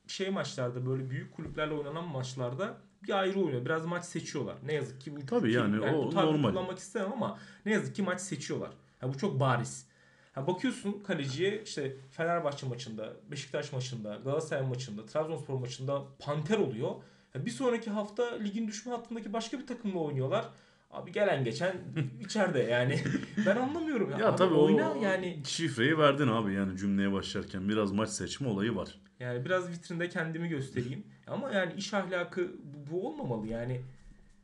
şey 0.07 0.31
maçlarda 0.31 0.87
böyle 0.87 1.11
büyük 1.11 1.33
kulüplerle 1.33 1.75
oynanan 1.75 2.09
maçlarda 2.09 2.77
bir 3.03 3.19
ayrı 3.21 3.41
oynuyor. 3.41 3.65
Biraz 3.65 3.87
maç 3.87 4.05
seçiyorlar. 4.05 4.57
Ne 4.67 4.73
yazık 4.73 5.01
ki 5.01 5.17
bu 5.17 5.27
Tabii 5.27 5.49
ki- 5.51 5.55
yani 5.57 5.81
o 5.81 6.07
bu 6.11 6.15
normal. 6.15 6.51
kullanmak 6.51 6.79
istemem 6.79 7.13
ama 7.13 7.39
ne 7.67 7.73
yazık 7.73 7.95
ki 7.95 8.03
maç 8.03 8.21
seçiyorlar. 8.21 8.71
Ha, 9.01 9.09
bu 9.15 9.19
çok 9.19 9.41
bariz. 9.41 9.87
Ha, 10.35 10.47
bakıyorsun 10.47 11.03
kaleciye 11.07 11.63
işte 11.63 11.97
Fenerbahçe 12.11 12.67
maçında, 12.67 13.13
Beşiktaş 13.31 13.73
maçında, 13.73 14.21
Galatasaray 14.25 14.67
maçında, 14.69 15.07
Trabzonspor 15.07 15.59
maçında 15.59 16.03
panter 16.19 16.59
oluyor. 16.59 16.91
Ha, 17.33 17.47
bir 17.47 17.51
sonraki 17.51 17.91
hafta 17.91 18.35
ligin 18.39 18.69
düşme 18.69 18.93
hattındaki 18.93 19.33
başka 19.33 19.59
bir 19.59 19.67
takımla 19.67 19.99
oynuyorlar. 19.99 20.45
Abi 20.91 21.13
gelen 21.13 21.45
geçen 21.45 21.77
içeride 22.21 22.59
yani. 22.59 22.99
Ben 23.47 23.57
anlamıyorum 23.57 24.11
ya. 24.11 24.19
Ya 24.19 24.29
Abi 24.29 24.37
tabii 24.37 24.55
oyna 24.55 24.93
o 24.93 25.03
yani. 25.03 25.41
şifreyi 25.47 25.99
verdin 25.99 26.29
abi 26.29 26.55
yani 26.55 26.79
cümleye 26.79 27.13
başlarken 27.13 27.69
biraz 27.69 27.93
maç 27.93 28.09
seçme 28.11 28.49
olayı 28.49 28.77
var. 28.77 29.01
Yani 29.21 29.45
biraz 29.45 29.69
vitrinde 29.71 30.09
kendimi 30.09 30.49
göstereyim. 30.49 31.05
Ama 31.27 31.51
yani 31.51 31.73
iş 31.77 31.95
ahlakı 31.95 32.53
bu- 32.91 33.09
olmamalı 33.09 33.47
yani. 33.47 33.81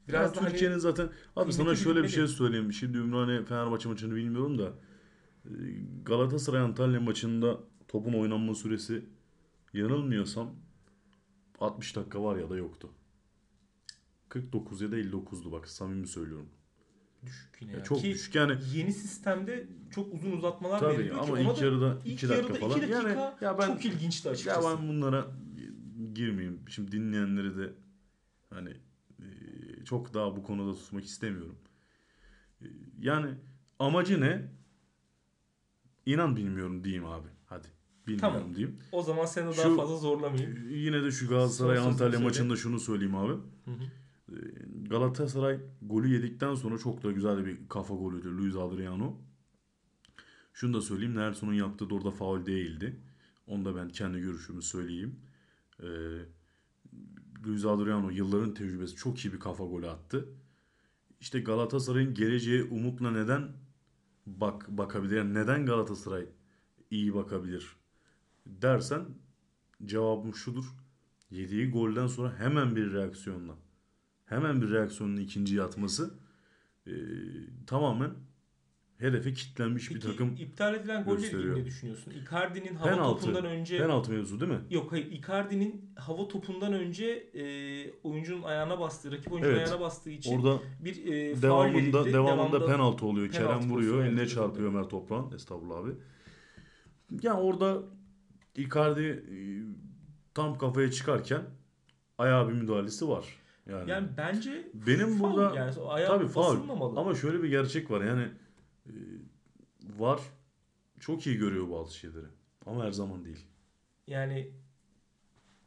Biraz 0.08 0.36
ya 0.36 0.42
da 0.42 0.48
Türkiye'nin 0.48 0.74
hani 0.74 0.80
zaten 0.80 1.08
abi 1.36 1.52
sana 1.52 1.76
şöyle 1.76 2.02
bir 2.02 2.08
şey 2.08 2.26
söyleyeyim. 2.26 2.72
Şimdi 2.72 2.98
Ümraniye 2.98 3.44
Fenerbahçe 3.44 3.88
maçını 3.88 4.14
bilmiyorum 4.14 4.58
da 4.58 4.72
Galatasaray 6.04 6.60
Antalya 6.60 7.00
maçında 7.00 7.58
topun 7.88 8.12
oynanma 8.12 8.54
süresi 8.54 9.04
yanılmıyorsam 9.72 10.54
60 11.60 11.96
dakika 11.96 12.22
var 12.22 12.36
ya 12.36 12.50
da 12.50 12.56
yoktu. 12.56 12.88
49 14.28 14.80
ya 14.80 14.92
da 14.92 14.96
59'du 14.98 15.52
bak 15.52 15.68
samimi 15.68 16.06
söylüyorum. 16.06 16.48
düşük 17.26 17.62
yine 17.62 17.72
Ya 17.72 17.78
ya. 17.78 17.84
çok 17.84 17.98
Ki 18.00 18.10
düşük 18.10 18.34
yani 18.34 18.58
yeni 18.74 18.92
sistemde 18.92 19.66
çok 19.90 20.14
uzun 20.14 20.32
uzatmalar 20.32 20.78
tabii 20.80 20.92
veriliyor 20.98 21.14
ki 21.14 21.20
ama 21.22 21.32
ona 21.32 21.40
ilk 21.52 21.60
da 21.60 21.64
yarıda 21.64 21.98
ilk 22.04 22.12
2 22.14 22.28
dakika 22.28 22.46
yarıda 22.46 22.58
falan. 22.68 22.80
dakika 22.82 23.08
yani 23.08 23.34
ya 23.40 23.58
ben 23.58 23.66
çok 23.66 23.84
ilginçti 23.84 24.28
ya 24.28 24.32
açıkçası. 24.34 24.68
ben 24.78 24.88
bunlara 24.88 25.26
girmeyeyim. 26.14 26.60
Şimdi 26.68 26.92
dinleyenleri 26.92 27.56
de 27.58 27.72
hani 28.50 28.70
e, 29.18 29.24
çok 29.84 30.14
daha 30.14 30.36
bu 30.36 30.42
konuda 30.42 30.74
tutmak 30.78 31.04
istemiyorum. 31.04 31.58
E, 32.62 32.66
Yani 33.00 33.34
amacı 33.78 34.20
ne? 34.20 34.59
İnan 36.06 36.36
bilmiyorum 36.36 36.84
diyeyim 36.84 37.04
abi. 37.06 37.28
Hadi. 37.46 37.68
Bilmiyorum 38.06 38.38
Tamam. 38.38 38.54
diyeyim. 38.54 38.78
O 38.92 39.02
zaman 39.02 39.24
seni 39.24 39.44
daha 39.46 39.52
Şu- 39.52 39.76
fazla 39.76 39.96
zorlamayayım. 39.96 40.68
Yine 40.70 41.04
de 41.04 41.10
şu 41.10 41.28
Galatasaray 41.28 41.76
Son 41.76 41.86
Antalya 41.86 42.12
söyle. 42.12 42.24
maçında 42.24 42.56
şunu 42.56 42.80
söyleyeyim 42.80 43.14
abi. 43.16 43.32
Hı 43.64 43.70
hı. 43.70 43.84
E, 44.32 44.36
Galatasaray 44.88 45.58
golü 45.82 46.08
yedikten 46.14 46.54
sonra 46.54 46.78
çok 46.78 47.02
da 47.02 47.12
güzel 47.12 47.46
bir 47.46 47.68
kafa 47.68 47.94
golüydü 47.94 48.28
Luis 48.38 48.56
Adriano. 48.56 49.16
Şunu 50.52 50.74
da 50.74 50.80
söyleyeyim. 50.80 51.14
Nelson'un 51.16 51.52
yaptığı 51.54 51.90
da 51.90 51.94
orada 51.94 52.10
faul 52.10 52.46
değildi. 52.46 53.00
Onu 53.46 53.64
da 53.64 53.76
ben 53.76 53.88
kendi 53.88 54.20
görüşümü 54.20 54.62
söyleyeyim. 54.62 55.16
Ee, 55.82 55.86
Luis 57.46 57.64
Adriano 57.64 58.10
yılların 58.10 58.54
tecrübesi 58.54 58.96
çok 58.96 59.24
iyi 59.24 59.32
bir 59.32 59.40
kafa 59.40 59.64
golü 59.64 59.88
attı. 59.88 60.28
İşte 61.20 61.40
Galatasaray'ın 61.40 62.14
geleceğe 62.14 62.64
umutla 62.64 63.10
neden 63.10 63.48
bak 64.26 64.68
bakabilir? 64.68 65.16
Yani 65.16 65.34
neden 65.34 65.66
Galatasaray 65.66 66.26
iyi 66.90 67.14
bakabilir 67.14 67.76
dersen 68.46 69.04
cevabım 69.84 70.34
şudur. 70.34 70.64
Yediği 71.30 71.70
golden 71.70 72.06
sonra 72.06 72.38
hemen 72.38 72.76
bir 72.76 72.92
reaksiyonla 72.92 73.56
hemen 74.26 74.62
bir 74.62 74.70
reaksiyonun 74.70 75.16
ikinciye 75.16 75.62
atması 75.62 76.14
e, 76.86 76.92
tamamen 77.66 78.10
hedefe 79.00 79.32
kitlenmiş 79.32 79.90
bir 79.90 79.94
Peki 79.94 80.06
takım 80.06 80.34
iptal 80.38 80.74
edilen 80.74 81.04
golle 81.04 81.26
ilgili 81.26 81.54
ne 81.60 81.64
düşünüyorsun? 81.64 82.10
Icardi'nin 82.10 82.74
hava 82.74 82.90
penaltı. 82.90 83.20
topundan 83.20 83.44
önce 83.44 83.78
Penaltı 83.78 84.12
mevzu 84.12 84.40
değil 84.40 84.52
mi? 84.52 84.58
Yok 84.70 84.92
hayır 84.92 85.06
Icardi'nin 85.12 85.90
hava 85.96 86.28
topundan 86.28 86.72
önce 86.72 87.06
e, 87.34 87.44
oyuncunun 88.02 88.42
ayağına 88.42 88.80
bastığı, 88.80 89.12
rakip 89.12 89.32
oyuncunun 89.32 89.54
Evet. 89.54 89.68
ayağına 89.68 89.80
bastığı 89.84 90.10
için 90.10 90.36
Orada 90.38 90.62
bir 90.80 91.06
e, 91.12 91.34
faul 91.34 91.42
devamında 91.42 92.00
verildi. 92.00 92.12
devamında 92.14 92.66
penaltı 92.66 93.06
oluyor. 93.06 93.28
penaltı 93.30 93.48
Kerem 93.58 93.70
vuruyor, 93.70 94.04
eline 94.04 94.26
çarpıyor. 94.26 94.68
Ömer 94.68 94.84
Toprağ'ın. 94.84 95.32
Estağfurullah 95.32 95.78
abi. 95.78 95.90
Ya 97.22 97.34
orada 97.34 97.78
Icardi 98.56 99.02
e, 99.02 99.36
tam 100.34 100.58
kafaya 100.58 100.90
çıkarken 100.90 101.42
ayağa 102.18 102.48
bir 102.48 102.52
müdahalesi 102.54 103.08
var. 103.08 103.24
Yani, 103.70 103.90
Yani 103.90 104.08
bence 104.16 104.68
benim 104.74 105.18
faul 105.18 105.36
burada 105.36 105.56
yani 105.56 105.74
tabii 106.06 106.28
faul. 106.28 106.96
Ama 106.96 107.14
şöyle 107.14 107.42
bir 107.42 107.48
gerçek 107.48 107.90
var 107.90 108.00
yani 108.04 108.28
var 110.00 110.20
çok 111.00 111.26
iyi 111.26 111.38
görüyor 111.38 111.70
bazı 111.70 111.98
şeyleri 111.98 112.26
ama 112.66 112.84
her 112.84 112.92
zaman 112.92 113.24
değil. 113.24 113.46
Yani 114.06 114.52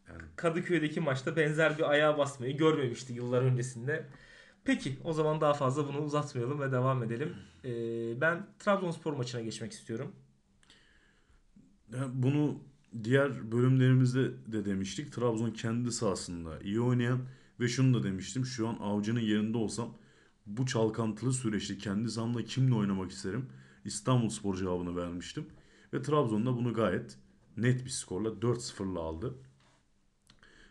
Yani 0.09 0.23
Kadıköy'deki 0.35 0.99
maçta 1.01 1.35
benzer 1.35 1.77
bir 1.77 1.89
ayağa 1.91 2.17
basmayı 2.17 2.57
görmemişti 2.57 3.13
yıllar 3.13 3.41
öncesinde. 3.41 4.09
Peki 4.65 4.99
o 5.03 5.13
zaman 5.13 5.41
daha 5.41 5.53
fazla 5.53 5.87
bunu 5.87 5.99
uzatmayalım 6.01 6.61
ve 6.61 6.71
devam 6.71 7.03
edelim. 7.03 7.35
Ee, 7.65 8.21
ben 8.21 8.47
Trabzonspor 8.59 9.13
maçına 9.13 9.41
geçmek 9.41 9.71
istiyorum. 9.71 10.15
Yani 11.93 12.11
bunu 12.13 12.59
diğer 13.03 13.51
bölümlerimizde 13.51 14.51
de 14.51 14.65
demiştik. 14.65 15.13
Trabzon 15.13 15.51
kendi 15.51 15.91
sahasında 15.91 16.59
iyi 16.59 16.81
oynayan 16.81 17.19
ve 17.59 17.67
şunu 17.67 17.93
da 17.99 18.03
demiştim. 18.03 18.45
Şu 18.45 18.67
an 18.67 18.75
avcının 18.81 19.19
yerinde 19.19 19.57
olsam 19.57 19.97
bu 20.45 20.65
çalkantılı 20.65 21.33
süreçte 21.33 21.77
kendi 21.77 22.11
sahamda 22.11 22.45
kimle 22.45 22.75
oynamak 22.75 23.11
isterim? 23.11 23.49
İstanbulspor 23.85 24.55
cevabını 24.55 24.95
vermiştim. 24.95 25.45
Ve 25.93 26.01
Trabzon 26.01 26.45
da 26.45 26.57
bunu 26.57 26.73
gayet 26.73 27.17
net 27.57 27.85
bir 27.85 27.89
skorla 27.89 28.29
4-0'la 28.29 28.99
aldı. 28.99 29.35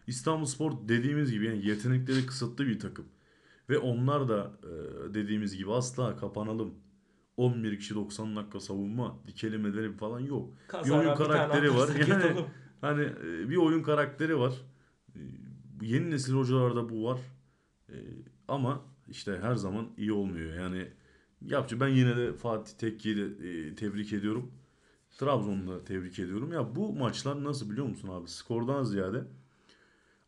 İstanbulspor 0.07 0.73
dediğimiz 0.89 1.33
gibi 1.33 1.47
yani 1.47 1.67
yetenekleri 1.67 2.27
kısıtlı 2.27 2.67
bir 2.67 2.81
takım. 2.81 3.05
Ve 3.69 3.79
onlar 3.79 4.29
da 4.29 4.53
e, 4.63 5.15
dediğimiz 5.15 5.57
gibi 5.57 5.73
asla 5.73 6.17
kapanalım. 6.17 6.75
11 7.37 7.79
kişi 7.79 7.95
90 7.95 8.37
dakika 8.37 8.61
savunma, 8.61 9.19
dikelim 9.27 9.67
edelim 9.67 9.97
falan 9.97 10.21
yok. 10.21 10.55
Kazara 10.69 10.99
oyun 10.99 11.11
bir 11.11 11.17
tane 11.17 11.29
karakteri 11.29 11.75
var. 11.75 11.89
atarsak 11.89 12.09
Yani-. 12.09 12.45
Hani 12.81 13.03
e, 13.03 13.51
bir 13.51 13.57
oyun 13.57 13.83
karakteri 13.83 14.39
var. 14.39 14.53
E, 15.17 15.21
Yeni 15.83 16.11
nesil 16.11 16.33
hocalarda 16.33 16.89
bu 16.89 17.05
var. 17.05 17.21
Ama 18.49 18.83
işte 19.09 19.39
her 19.43 19.55
zaman 19.55 19.89
iyi 19.97 20.13
olmuyor. 20.13 20.55
Yani 20.55 20.89
yapacak. 21.47 21.81
Ben 21.81 21.89
yine 21.89 22.17
de 22.17 22.33
Fatih 22.33 22.75
Tekke'yi 22.79 23.17
de 23.17 23.49
e, 23.49 23.75
tebrik 23.75 24.13
ediyorum. 24.13 24.53
Trabzon'u 25.19 25.71
da 25.71 25.85
tebrik 25.85 26.19
ediyorum. 26.19 26.53
Ya 26.53 26.77
bu 26.77 26.93
maçlar 26.93 27.45
nasıl 27.45 27.71
biliyor 27.71 27.87
musun 27.87 28.09
abi? 28.09 28.29
Skordan 28.29 28.85
ziyade 28.85 29.25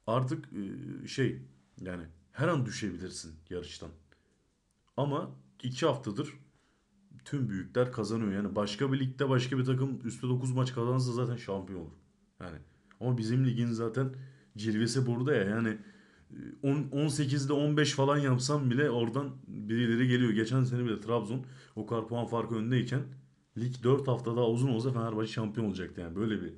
artık 0.07 0.49
e, 0.53 1.09
şey 1.09 1.43
yani 1.81 2.05
her 2.33 2.49
an 2.49 2.67
düşebilirsin 2.67 3.35
yarıştan. 3.51 3.91
Ama 4.97 5.31
iki 5.63 5.87
haftadır 5.87 6.35
tüm 7.25 7.49
büyükler 7.49 7.93
kazanıyor. 7.93 8.33
Yani 8.33 8.57
başka 8.57 8.93
bir 8.93 9.01
ligde 9.01 9.29
başka 9.29 9.59
bir 9.59 9.65
takım 9.65 10.01
üstte 10.05 10.29
9 10.29 10.53
maç 10.53 10.75
kazanırsa 10.75 11.13
zaten 11.13 11.37
şampiyon 11.37 11.81
olur. 11.81 11.97
Yani 12.41 12.59
ama 13.01 13.19
bizim 13.19 13.47
ligin 13.47 13.71
zaten 13.73 14.15
cilvesi 14.57 15.07
burada 15.07 15.35
ya. 15.35 15.45
Yani 15.45 15.79
18'de 16.63 17.53
15 17.53 17.93
falan 17.93 18.19
yapsam 18.19 18.71
bile 18.71 18.91
oradan 18.91 19.37
birileri 19.47 20.09
geliyor. 20.09 20.31
Geçen 20.31 20.65
sene 20.65 20.85
bile 20.85 21.01
Trabzon 21.01 21.47
o 21.77 21.87
kadar 21.87 22.09
puan 22.09 22.27
farkı 22.27 22.55
öndeyken 22.55 23.03
lig 23.59 23.75
4 23.83 24.09
hafta 24.09 24.37
daha 24.37 24.47
uzun 24.47 24.69
olsa 24.69 24.93
Fenerbahçe 24.93 25.33
şampiyon 25.33 25.67
olacaktı 25.67 26.01
yani 26.01 26.17
böyle 26.17 26.43
bir 26.43 26.53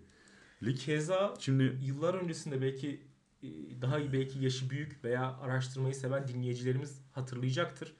lig. 0.62 0.79
Keza 0.79 1.35
Şimdi 1.38 1.79
yıllar 1.83 2.14
öncesinde 2.14 2.62
belki 2.62 3.00
e, 3.42 3.48
daha 3.83 3.98
iyi 3.98 4.12
belki 4.12 4.44
yaşı 4.44 4.70
büyük 4.70 5.05
veya 5.05 5.37
araştırmayı 5.37 5.94
seven 5.94 6.29
dinleyicilerimiz 6.29 7.00
hatırlayacaktır. 7.12 7.92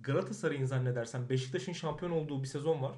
Galatasaray'ın 0.00 0.64
zannedersem 0.64 1.28
Beşiktaş'ın 1.28 1.72
şampiyon 1.72 2.12
olduğu 2.12 2.42
bir 2.42 2.48
sezon 2.48 2.82
var. 2.82 2.94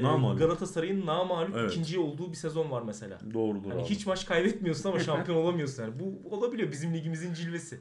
Ee, 0.00 0.02
Namağlup. 0.02 0.38
Galatasaray'ın 0.38 1.06
namağlup 1.06 1.54
Evet. 1.56 1.70
ikinci 1.72 1.98
olduğu 1.98 2.30
bir 2.30 2.36
sezon 2.36 2.70
var 2.70 2.82
mesela. 2.82 3.18
doğrudur 3.34 3.70
Hani 3.70 3.82
abi. 3.82 3.88
hiç 3.90 4.06
maç 4.06 4.26
kaybetmiyorsun 4.26 4.88
ama 4.88 4.98
şampiyon 4.98 5.38
olamıyorsun 5.44 5.82
yani. 5.82 5.94
Bu 6.00 6.36
olabiliyor 6.36 6.72
bizim 6.72 6.94
ligimizin 6.94 7.34
cilvesi. 7.34 7.80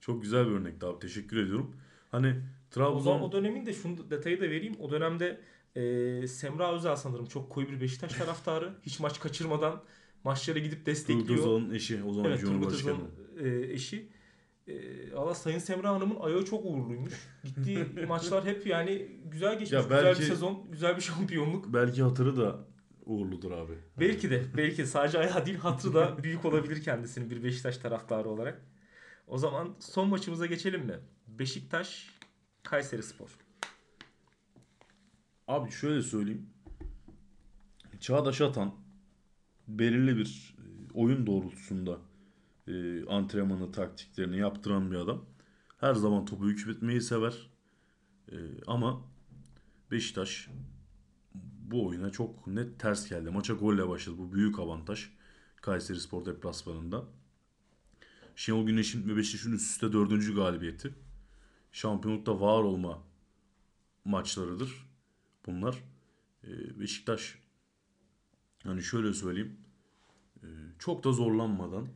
Çok 0.00 0.22
güzel 0.22 0.46
bir 0.46 0.50
örnekti 0.52 0.86
abi. 0.86 0.98
Teşekkür 0.98 1.36
ediyorum. 1.36 1.76
Hani 2.10 2.28
O 2.28 2.70
Trabzon 2.74 2.98
zaman 3.00 3.22
o 3.22 3.32
dönemin 3.32 3.66
de 3.66 3.72
şunu 3.72 4.10
detayı 4.10 4.40
da 4.40 4.44
vereyim. 4.44 4.74
O 4.80 4.90
dönemde 4.90 5.40
e, 5.76 6.26
Semra 6.26 6.72
Özel 6.74 6.96
sanırım 6.96 7.26
çok 7.26 7.50
koyu 7.50 7.68
bir 7.68 7.80
Beşiktaş 7.80 8.12
taraftarı. 8.18 8.72
Hiç 8.82 9.00
maç 9.00 9.20
kaçırmadan 9.20 9.82
maçlara 10.24 10.58
gidip 10.58 10.72
Turgut 10.72 10.86
destekliyor. 10.86 11.38
Özal'ın 11.38 11.70
eşi 11.74 12.02
o 12.08 12.12
zaman 12.12 12.30
Evet 12.30 12.40
Turgut 12.40 12.54
Cumhurbaşkanı. 12.78 12.94
Özal'ın 13.36 13.62
e, 13.68 13.72
eşi. 13.72 14.08
E, 14.66 15.12
Allah 15.14 15.34
Sayın 15.34 15.58
Semra 15.58 15.90
Hanım'ın 15.90 16.20
ayağı 16.20 16.44
çok 16.44 16.64
uğurluymuş. 16.64 17.12
Gittiği 17.44 17.78
maçlar 18.08 18.44
hep 18.44 18.66
yani 18.66 19.20
güzel 19.24 19.52
geçmiş. 19.52 19.72
Ya 19.72 19.80
Güzel 19.80 20.04
belki- 20.04 20.20
bir 20.20 20.26
sezon, 20.26 20.66
güzel 20.72 20.96
bir 20.96 21.00
şampiyonluk. 21.02 21.72
Belki 21.74 22.02
hatırı 22.02 22.36
da 22.36 22.64
uğurludur 23.04 23.50
abi. 23.50 23.72
Belki 24.00 24.30
de, 24.30 24.44
belki 24.56 24.86
sadece 24.86 25.18
ayağı 25.18 25.46
değil 25.46 25.58
hatırı 25.58 25.94
da 25.94 26.18
büyük 26.22 26.44
olabilir 26.44 26.82
kendisinin 26.82 27.30
bir 27.30 27.44
Beşiktaş 27.44 27.78
taraftarı 27.78 28.28
olarak. 28.28 28.62
O 29.26 29.38
zaman 29.38 29.74
son 29.80 30.08
maçımıza 30.08 30.46
geçelim 30.46 30.84
mi? 30.84 30.94
Beşiktaş 31.26 32.10
Kayseri 32.62 33.02
Spor. 33.02 33.28
Abi 35.48 35.70
şöyle 35.70 36.02
söyleyeyim. 36.02 36.46
Çağdaş 38.00 38.40
Atan 38.40 38.74
belirli 39.68 40.16
bir 40.16 40.56
e, 40.58 40.92
oyun 40.94 41.26
doğrultusunda 41.26 41.98
e, 42.68 43.06
antrenmanı, 43.06 43.72
taktiklerini 43.72 44.38
yaptıran 44.38 44.90
bir 44.90 44.96
adam. 44.96 45.24
Her 45.78 45.94
zaman 45.94 46.24
topu 46.24 46.46
hükmetmeyi 46.48 47.00
sever. 47.00 47.50
E, 48.32 48.36
ama 48.66 49.04
Beşiktaş 49.90 50.48
bu 51.70 51.86
oyuna 51.86 52.10
çok 52.10 52.46
net 52.46 52.80
ters 52.80 53.08
geldi. 53.08 53.30
Maça 53.30 53.54
golle 53.54 53.88
başladı. 53.88 54.18
Bu 54.18 54.32
büyük 54.32 54.58
avantaj. 54.58 55.08
Kayseri 55.56 56.00
Spor 56.00 56.26
deplasmanında. 56.26 57.04
Şenol 58.36 58.66
Güneş'in 58.66 59.08
ve 59.08 59.16
Beşiktaş'ın 59.16 59.52
üst 59.52 59.70
üste 59.70 59.92
dördüncü 59.92 60.34
galibiyeti. 60.34 60.94
şampiyonlukta 61.72 62.40
var 62.40 62.62
olma 62.62 63.02
maçlarıdır 64.04 64.86
bunlar. 65.46 65.84
Ee, 66.44 66.80
Beşiktaş 66.80 67.38
hani 68.62 68.82
şöyle 68.82 69.12
söyleyeyim 69.12 69.56
e, 70.42 70.46
çok 70.78 71.04
da 71.04 71.12
zorlanmadan 71.12 71.88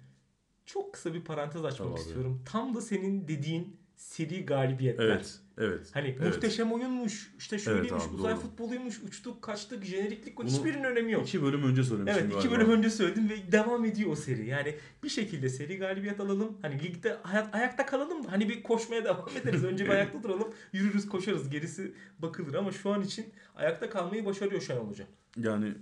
Çok 0.66 0.92
kısa 0.94 1.14
bir 1.14 1.24
parantez 1.24 1.64
açmak 1.64 1.92
abi. 1.92 2.00
istiyorum. 2.00 2.42
Tam 2.46 2.74
da 2.74 2.80
senin 2.80 3.28
dediğin 3.28 3.76
seri 3.96 4.46
galibiyetler. 4.46 5.04
evet 5.06 5.40
evet 5.58 5.90
Hani 5.92 6.08
evet. 6.08 6.20
muhteşem 6.34 6.72
oyunmuş, 6.72 7.34
işte 7.38 7.58
şöyleymiş, 7.58 8.04
abi, 8.06 8.14
uzay 8.14 8.32
doğru. 8.34 8.40
futboluymuş, 8.40 9.02
uçtuk, 9.02 9.42
kaçtık, 9.42 9.84
jeneriklik, 9.84 10.36
Bunu 10.38 10.46
hiçbirinin 10.48 10.84
önemi 10.84 11.12
yok. 11.12 11.22
iki 11.28 11.42
bölüm 11.42 11.62
önce 11.62 11.84
söylemiştim 11.84 12.26
Evet 12.30 12.38
iki 12.44 12.50
bölüm 12.50 12.70
önce 12.70 12.90
söyledim 12.90 13.28
ve 13.30 13.52
devam 13.52 13.84
ediyor 13.84 14.10
o 14.10 14.16
seri. 14.16 14.46
Yani 14.46 14.76
bir 15.02 15.08
şekilde 15.08 15.48
seri 15.48 15.78
galibiyet 15.78 16.20
alalım. 16.20 16.58
Hani 16.62 16.82
ligde 16.82 17.16
hayat, 17.22 17.54
ayakta 17.54 17.86
kalalım 17.86 18.24
da 18.24 18.32
hani 18.32 18.48
bir 18.48 18.62
koşmaya 18.62 19.04
devam 19.04 19.28
ederiz. 19.42 19.64
Önce 19.64 19.84
bir 19.84 19.90
ayakta 19.90 20.22
duralım. 20.22 20.48
Yürürüz 20.72 21.08
koşarız. 21.08 21.50
Gerisi 21.50 21.92
bakılır 22.18 22.54
ama 22.54 22.72
şu 22.72 22.90
an 22.90 23.02
için 23.02 23.26
ayakta 23.56 23.90
kalmayı 23.90 24.24
başarıyor 24.24 24.60
Şenol 24.62 24.88
Hoca. 24.88 25.04
Yani 25.36 25.74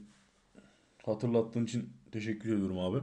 hatırlattığın 1.02 1.64
için 1.64 1.90
teşekkür 2.12 2.52
ediyorum 2.54 2.78
abi. 2.78 2.98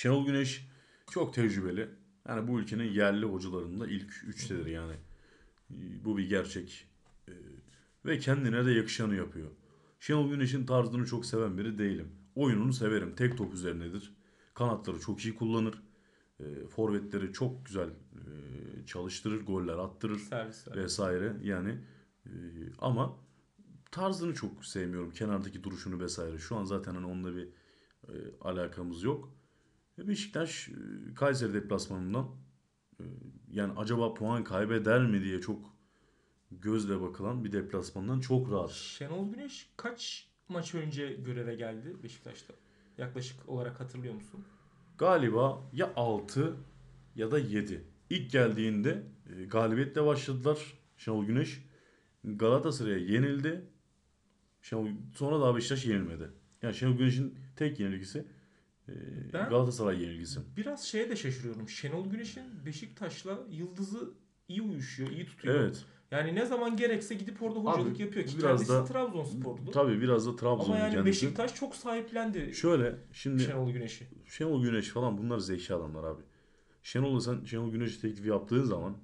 Şenol 0.00 0.26
Güneş 0.26 0.68
çok 1.10 1.34
tecrübeli. 1.34 1.88
Yani 2.28 2.48
bu 2.48 2.60
ülkenin 2.60 2.92
yerli 2.92 3.26
hocalarında 3.26 3.86
ilk 3.86 4.24
üçtedir 4.24 4.66
yani. 4.66 4.94
Bu 6.04 6.18
bir 6.18 6.28
gerçek. 6.28 6.88
Ee, 7.28 7.32
Ve 8.04 8.18
kendine 8.18 8.66
de 8.66 8.70
yakışanı 8.70 9.14
yapıyor. 9.14 9.50
Şenol 10.00 10.30
Güneş'in 10.30 10.66
tarzını 10.66 11.06
çok 11.06 11.26
seven 11.26 11.58
biri 11.58 11.78
değilim. 11.78 12.08
Oyununu 12.34 12.72
severim. 12.72 13.14
Tek 13.14 13.38
top 13.38 13.54
üzerinedir. 13.54 14.14
Kanatları 14.54 15.00
çok 15.00 15.24
iyi 15.24 15.34
kullanır. 15.34 15.82
Ee, 16.40 16.66
Forvetleri 16.66 17.32
çok 17.32 17.66
güzel 17.66 17.88
e, 17.88 18.22
çalıştırır, 18.86 19.46
goller 19.46 19.78
attırır 19.78 20.18
Servis 20.18 20.68
ver. 20.68 20.76
vesaire 20.76 21.36
yani 21.42 21.78
e, 22.26 22.30
ama 22.78 23.16
tarzını 23.90 24.34
çok 24.34 24.64
sevmiyorum 24.64 25.10
kenardaki 25.10 25.64
duruşunu 25.64 26.00
vesaire 26.00 26.38
şu 26.38 26.56
an 26.56 26.64
zaten 26.64 26.94
hani 26.94 27.06
onunla 27.06 27.36
bir 27.36 27.48
e, 28.08 28.14
alakamız 28.40 29.02
yok 29.02 29.34
E, 29.34 29.39
Beşiktaş 30.08 30.68
e, 30.68 31.14
Kayseri 31.14 31.54
deplasmanından 31.54 32.26
e, 33.00 33.04
yani 33.50 33.72
acaba 33.76 34.14
puan 34.14 34.44
kaybeder 34.44 35.06
mi 35.06 35.24
diye 35.24 35.40
çok 35.40 35.76
gözle 36.50 37.00
bakılan 37.00 37.44
bir 37.44 37.52
deplasmandan 37.52 38.20
çok 38.20 38.50
rahat 38.50 38.70
Şenol 38.70 39.32
Güneş 39.32 39.70
kaç 39.76 40.28
maç 40.48 40.74
önce 40.74 41.12
göreve 41.12 41.54
geldi 41.54 41.96
Beşiktaş'ta? 42.02 42.54
Yaklaşık 42.98 43.48
olarak 43.48 43.80
hatırlıyor 43.80 44.14
musun? 44.14 44.44
galiba 45.00 45.62
ya 45.72 45.92
6 45.96 46.56
ya 47.16 47.30
da 47.30 47.38
7 47.38 47.84
İlk 48.10 48.30
geldiğinde 48.30 49.02
e, 49.36 49.44
galibiyetle 49.44 50.06
başladılar 50.06 50.58
Şenol 50.96 51.24
Güneş 51.24 51.64
Galatasaray'a 52.24 52.98
yenildi 52.98 53.64
Şenol, 54.62 54.88
sonra 55.14 55.40
da 55.40 55.56
Beşiktaş 55.56 55.86
yenilmedi. 55.86 56.30
Yani 56.62 56.74
Şenol 56.74 56.96
Güneş'in 56.96 57.38
tek 57.56 57.80
yenilgisi 57.80 58.26
Ben- 59.32 59.48
Galatasaray 59.48 60.02
yenilgisi. 60.02 60.40
Biraz 60.56 60.84
şeye 60.84 61.10
de 61.10 61.16
şaşırıyorum. 61.16 61.68
Şenol 61.68 62.06
Güneş'in 62.10 62.66
Beşiktaş'la 62.66 63.38
yıldızı 63.50 64.14
iyi 64.48 64.62
uyuşuyor, 64.62 65.10
iyi 65.10 65.26
tutuyor. 65.26 65.54
Evet. 65.54 65.84
Yani 66.10 66.34
ne 66.34 66.46
zaman 66.46 66.76
gerekse 66.76 67.14
gidip 67.14 67.42
orada 67.42 67.60
hocalık 67.60 67.96
Abi, 67.96 68.02
yapıyor 68.02 68.26
ki 68.26 68.38
biraz 68.38 68.42
kendisi 68.42 68.68
da- 68.68 68.84
Trabzonsporlu. 68.84 69.70
Tabii 69.70 70.00
biraz 70.00 70.26
da 70.26 70.30
Ama 70.30 70.38
Trabzon'un 70.38 70.76
yani 70.76 70.94
kendisi. 70.94 71.06
Beşiktaş 71.06 71.54
çok 71.54 71.76
sahiplendi 71.76 72.54
Şöyle 72.54 72.96
şimdi 73.12 73.42
Şenol 73.42 73.70
Güneş'i. 73.70 74.08
Şenol 74.26 74.62
Güneş 74.62 74.88
falan 74.88 75.18
bunlar 75.18 75.38
zeki 75.38 75.74
adamlar 75.74 76.04
abi. 76.04 76.22
Şenol'la 76.82 77.20
sen 77.20 77.44
Şenol 77.44 77.72
Güneş'i 77.72 78.00
teklif 78.00 78.26
yaptığın 78.26 78.64
zaman 78.64 78.96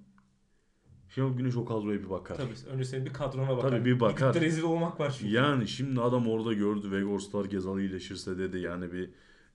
Şenol 1.08 1.36
Güneş 1.36 1.56
o 1.56 1.64
kadroya 1.64 2.00
bir 2.00 2.10
bakar. 2.10 2.36
Tabii 2.36 2.70
önce 2.72 2.84
senin 2.84 3.06
bir 3.06 3.12
kadrona 3.12 3.56
bakar. 3.56 3.70
Tabii 3.70 3.84
bir 3.84 4.00
bakar. 4.00 4.34
De 4.34 4.40
rezil 4.40 4.62
olmak 4.62 5.00
var 5.00 5.16
çünkü. 5.18 5.32
Yani 5.32 5.68
şimdi 5.68 6.00
adam 6.00 6.28
orada 6.28 6.52
gördü 6.52 6.90
Vegorslar 6.90 7.44
Gezal 7.44 7.78
iyileşirse 7.80 8.38
dedi 8.38 8.58
yani 8.58 8.92
bir 8.92 9.10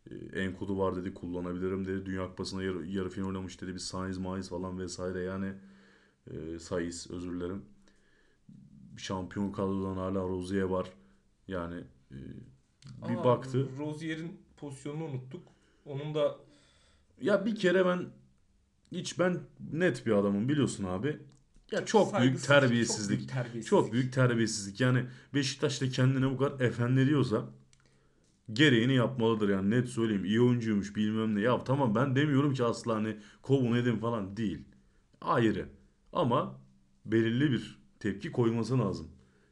e, 0.09 0.41
Enkudu 0.41 0.77
var 0.79 0.95
dedi 0.95 1.13
kullanabilirim 1.13 1.85
dedi. 1.87 2.05
Dünya 2.05 2.27
Kupası'na 2.27 2.63
yarı, 2.63 2.87
yarı 2.87 3.09
final 3.09 3.27
oynamış 3.27 3.61
dedi. 3.61 3.73
Bir 3.73 3.79
Saiz 3.79 4.17
Maiz 4.17 4.49
falan 4.49 4.79
vesaire 4.79 5.19
yani 5.21 5.53
e, 6.31 6.59
Saiz 6.59 7.11
özür 7.11 7.33
dilerim. 7.33 7.65
Şampiyon 8.97 9.51
kadrodan 9.51 9.97
hala 9.97 10.19
Rozier 10.19 10.61
var. 10.63 10.87
Yani 11.47 11.83
e, 12.11 12.17
bir 13.09 13.17
Aa, 13.17 13.23
baktı. 13.23 13.67
Rozier'in 13.79 14.41
pozisyonunu 14.57 15.05
unuttuk. 15.05 15.47
Onun 15.85 16.15
da 16.15 16.37
Ya 17.21 17.45
bir 17.45 17.55
kere 17.55 17.85
ben 17.85 18.05
hiç 18.91 19.19
ben 19.19 19.39
net 19.73 20.05
bir 20.05 20.11
adamım 20.11 20.49
biliyorsun 20.49 20.83
abi. 20.83 21.19
Ya 21.71 21.85
çok 21.85 22.19
büyük 22.19 22.43
terbiyesizlik. 22.43 23.19
Çok 23.19 23.19
büyük 23.19 23.29
terbiyesizlik. 23.33 23.69
Çok 23.69 23.93
büyük 23.93 24.13
terbiyesizlik. 24.13 24.81
Yani 24.81 25.05
Beşiktaş 25.33 25.81
da 25.81 25.89
kendine 25.89 26.31
bu 26.31 26.37
kadar 26.37 26.65
efendi 26.65 27.07
diyorsa 27.07 27.45
gereğini 28.53 28.93
yapmalıdır 28.93 29.49
yani 29.49 29.69
net 29.69 29.87
söyleyeyim. 29.89 30.25
İyi 30.25 30.41
oyuncuymuş 30.41 30.95
bilmem 30.95 31.35
ne. 31.35 31.41
Ya 31.41 31.63
tamam 31.63 31.95
ben 31.95 32.15
demiyorum 32.15 32.53
ki 32.53 32.63
asla 32.63 32.95
hani 32.95 33.17
kovun 33.41 33.75
edin 33.77 33.97
falan 33.97 34.37
değil. 34.37 34.65
Ayrı. 35.21 35.69
Ama 36.13 36.59
belirli 37.05 37.51
bir 37.51 37.79
tepki 37.99 38.31
koyması 38.31 38.79
lazım. 38.79 39.07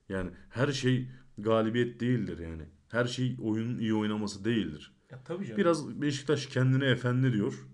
Yani 0.10 0.32
her 0.50 0.72
şey 0.72 1.08
galibiyet 1.38 2.00
değildir 2.00 2.40
yani. 2.40 2.64
Her 2.90 3.06
şey 3.06 3.38
oyunun 3.42 3.78
iyi 3.78 3.94
oynaması 3.94 4.46
değildir. 4.46 4.94
Ya 5.12 5.24
tabii 5.24 5.46
canım. 5.46 5.58
Biraz 5.58 6.02
Beşiktaş 6.02 6.46
kendine 6.46 6.86
efendi 6.86 7.34
diyor. 7.34 7.68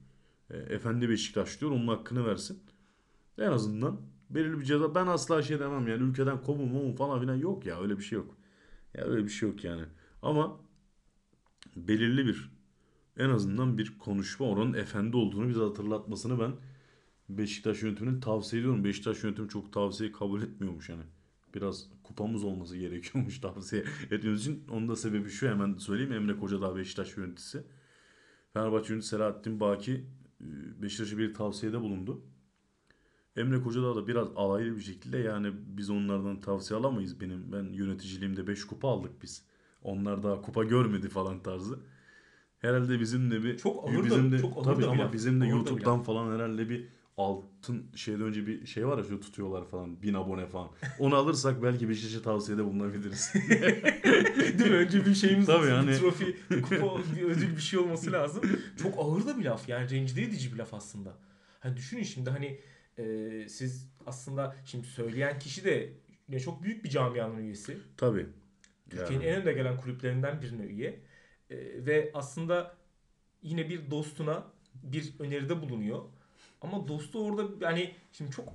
E, 0.49 0.57
efendi 0.57 1.09
Beşiktaş 1.09 1.61
diyor. 1.61 1.71
Onun 1.71 1.87
hakkını 1.87 2.25
versin. 2.25 2.59
En 3.37 3.51
azından 3.51 4.01
belirli 4.29 4.59
bir 4.59 4.65
ceza. 4.65 4.95
Ben 4.95 5.07
asla 5.07 5.41
şey 5.41 5.59
demem 5.59 5.87
yani 5.87 6.03
ülkeden 6.03 6.41
kovun 6.41 6.95
falan 6.95 7.21
filan 7.21 7.35
yok 7.35 7.65
ya. 7.65 7.81
Öyle 7.81 7.97
bir 7.97 8.03
şey 8.03 8.17
yok. 8.17 8.37
Ya 8.93 9.05
öyle 9.05 9.23
bir 9.23 9.29
şey 9.29 9.49
yok 9.49 9.63
yani. 9.63 9.85
Ama 10.21 10.59
belirli 11.75 12.25
bir 12.25 12.49
en 13.17 13.29
azından 13.29 13.77
bir 13.77 13.97
konuşma 13.97 14.45
oranın 14.49 14.73
efendi 14.73 15.17
olduğunu 15.17 15.49
bize 15.49 15.59
hatırlatmasını 15.59 16.39
ben 16.39 16.51
Beşiktaş 17.29 17.83
yönetiminin 17.83 18.19
tavsiye 18.19 18.59
ediyorum. 18.59 18.83
Beşiktaş 18.83 19.23
yönetimi 19.23 19.49
çok 19.49 19.73
tavsiye 19.73 20.11
kabul 20.11 20.41
etmiyormuş 20.41 20.89
yani. 20.89 21.03
Biraz 21.55 21.89
kupamız 22.03 22.43
olması 22.43 22.77
gerekiyormuş 22.77 23.39
tavsiye 23.41 23.83
etmemiz 24.11 24.41
için. 24.41 24.63
Onun 24.69 24.89
da 24.89 24.95
sebebi 24.95 25.29
şu 25.29 25.47
hemen 25.47 25.77
söyleyeyim. 25.77 26.13
Emre 26.13 26.39
Kocadağ 26.39 26.75
Beşiktaş 26.75 27.17
yöneticisi. 27.17 27.63
Fenerbahçe 28.53 28.93
yöneticisi 28.93 29.15
Selahattin 29.15 29.59
Baki 29.59 30.05
e, 30.41 30.81
Beşiktaş'a 30.81 31.17
bir 31.17 31.33
tavsiyede 31.33 31.81
bulundu. 31.81 32.21
Emre 33.35 33.61
Kocadağ 33.61 33.95
da 33.95 34.07
biraz 34.07 34.27
alaylı 34.35 34.75
bir 34.75 34.81
şekilde 34.81 35.17
yani 35.17 35.51
biz 35.67 35.89
onlardan 35.89 36.41
tavsiye 36.41 36.79
alamayız. 36.79 37.21
Benim 37.21 37.51
ben 37.51 37.63
yöneticiliğimde 37.63 38.47
5 38.47 38.65
kupa 38.65 38.87
aldık 38.87 39.23
biz. 39.23 39.43
Onlar 39.85 40.23
daha 40.23 40.41
kupa 40.41 40.63
görmedi 40.63 41.09
falan 41.09 41.43
tarzı. 41.43 41.79
Herhalde 42.59 42.99
bizim 42.99 43.31
de 43.31 43.43
bir 43.43 43.57
Çok 43.57 43.89
ağır 43.89 43.97
da- 43.99 44.03
bizim 44.03 44.31
de 44.31 44.41
çok 44.41 44.63
tabii 44.63 44.81
bir 44.81 44.87
ama 44.87 45.13
bizim 45.13 45.41
de 45.41 45.45
bir 45.45 45.49
YouTube'dan 45.49 46.03
falan 46.03 46.35
herhalde 46.35 46.69
bir 46.69 46.87
altın 47.17 47.85
şeyden 47.95 48.21
önce 48.21 48.47
bir 48.47 48.65
şey 48.65 48.87
var 48.87 48.97
ya 48.97 49.03
şu 49.03 49.19
tutuyorlar 49.19 49.65
falan 49.65 50.01
bin 50.01 50.13
abone 50.13 50.47
falan. 50.47 50.69
Onu 50.99 51.15
alırsak 51.15 51.63
belki 51.63 51.89
Beşiktaş'a 51.89 52.21
tavsiyede 52.21 52.65
bulunabiliriz. 52.65 53.33
Değil 54.59 54.71
mi? 54.71 54.75
Önce 54.77 55.05
bir 55.05 55.13
şeyimiz 55.13 55.45
Tabii 55.45 55.67
yani. 55.67 55.87
bir 55.87 55.95
trofi, 55.97 56.37
bir 56.51 56.61
kupa, 56.61 56.97
bir 57.15 57.21
ödül 57.21 57.55
bir 57.55 57.61
şey 57.61 57.79
olması 57.79 58.11
lazım. 58.11 58.43
Çok 58.81 58.93
ağır 58.97 59.27
da 59.27 59.39
bir 59.39 59.45
laf. 59.45 59.69
Yani 59.69 59.89
rencide 59.89 60.23
edici 60.23 60.53
bir 60.53 60.57
laf 60.57 60.73
aslında. 60.73 61.17
Hani 61.59 61.77
düşünün 61.77 62.03
şimdi 62.03 62.29
hani 62.29 62.59
e, 62.97 63.45
siz 63.49 63.89
aslında 64.05 64.55
şimdi 64.65 64.87
söyleyen 64.87 65.39
kişi 65.39 65.63
de 65.65 65.93
yine 66.27 66.39
çok 66.39 66.63
büyük 66.63 66.83
bir 66.83 66.89
camianın 66.89 67.37
üyesi. 67.37 67.77
tabii. 67.97 68.25
Türkiye'nin 68.95 69.25
Yani. 69.25 69.35
en 69.35 69.41
önde 69.41 69.53
gelen 69.53 69.77
kulüplerinden 69.77 70.41
birine 70.41 70.63
üye. 70.63 70.99
E, 71.49 71.85
ve 71.85 72.11
aslında 72.13 72.75
yine 73.41 73.69
bir 73.69 73.91
dostuna 73.91 74.43
bir 74.83 75.13
öneride 75.19 75.61
bulunuyor. 75.61 76.01
Ama 76.61 76.87
dostu 76.87 77.25
orada 77.25 77.67
hani 77.67 77.95
şimdi 78.11 78.31
çok 78.31 78.53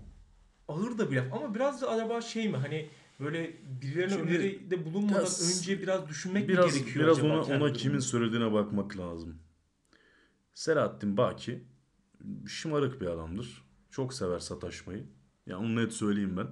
ağır 0.68 0.98
da 0.98 1.10
bir 1.10 1.16
laf 1.16 1.32
ama 1.32 1.54
biraz 1.54 1.82
da 1.82 1.90
acaba 1.90 2.20
şey 2.20 2.48
mi 2.48 2.56
hani 2.56 2.88
böyle 3.20 3.56
birilerine 3.82 4.12
Şimdi- 4.14 4.38
öneride 4.38 4.84
bulunmadan 4.84 5.14
Ya, 5.14 5.20
önce 5.58 5.82
biraz 5.82 6.08
düşünmek 6.08 6.42
mi 6.42 6.48
Biraz 6.48 6.74
gerekiyor 6.74 7.04
biraz 7.04 7.18
acaba 7.18 7.34
ona 7.34 7.42
kendi 7.46 7.64
ona 7.64 7.72
kimin 7.72 7.98
söylediğine 7.98 8.52
bakmak 8.52 8.96
lazım. 8.98 9.38
Selahattin 10.54 11.16
Baki 11.16 11.64
şımarık 12.46 13.00
bir 13.00 13.06
adamdır. 13.06 13.64
Çok 13.90 14.14
sever 14.14 14.38
sataşmayı. 14.38 15.06
Ya 15.46 15.58
onu 15.58 15.76
net 15.76 15.92
söyleyeyim 15.92 16.36
ben. 16.36 16.46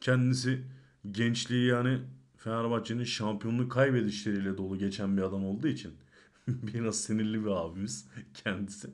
Kendisi 0.00 0.64
gençliği 1.10 1.66
yani 1.66 1.98
Fenerbahçe'nin 2.44 3.04
şampiyonluğu 3.04 3.68
kaybedişleriyle 3.68 4.56
dolu 4.58 4.78
geçen 4.78 5.16
bir 5.16 5.22
adam 5.22 5.44
olduğu 5.44 5.68
için 5.68 5.92
biraz 6.48 7.00
sinirli 7.00 7.44
bir 7.44 7.50
abimiz 7.50 8.08
kendisi. 8.34 8.90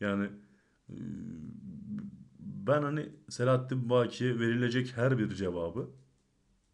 Yani 0.00 0.28
ben 2.38 2.82
hani 2.82 3.08
Selahattin 3.28 3.90
Baki'ye 3.90 4.38
verilecek 4.38 4.96
her 4.96 5.18
bir 5.18 5.34
cevabı 5.34 5.90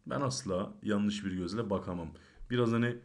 ben 0.05 0.21
asla 0.21 0.73
yanlış 0.83 1.25
bir 1.25 1.31
gözle 1.31 1.69
bakamam. 1.69 2.09
Biraz 2.49 2.71
hani 2.71 2.97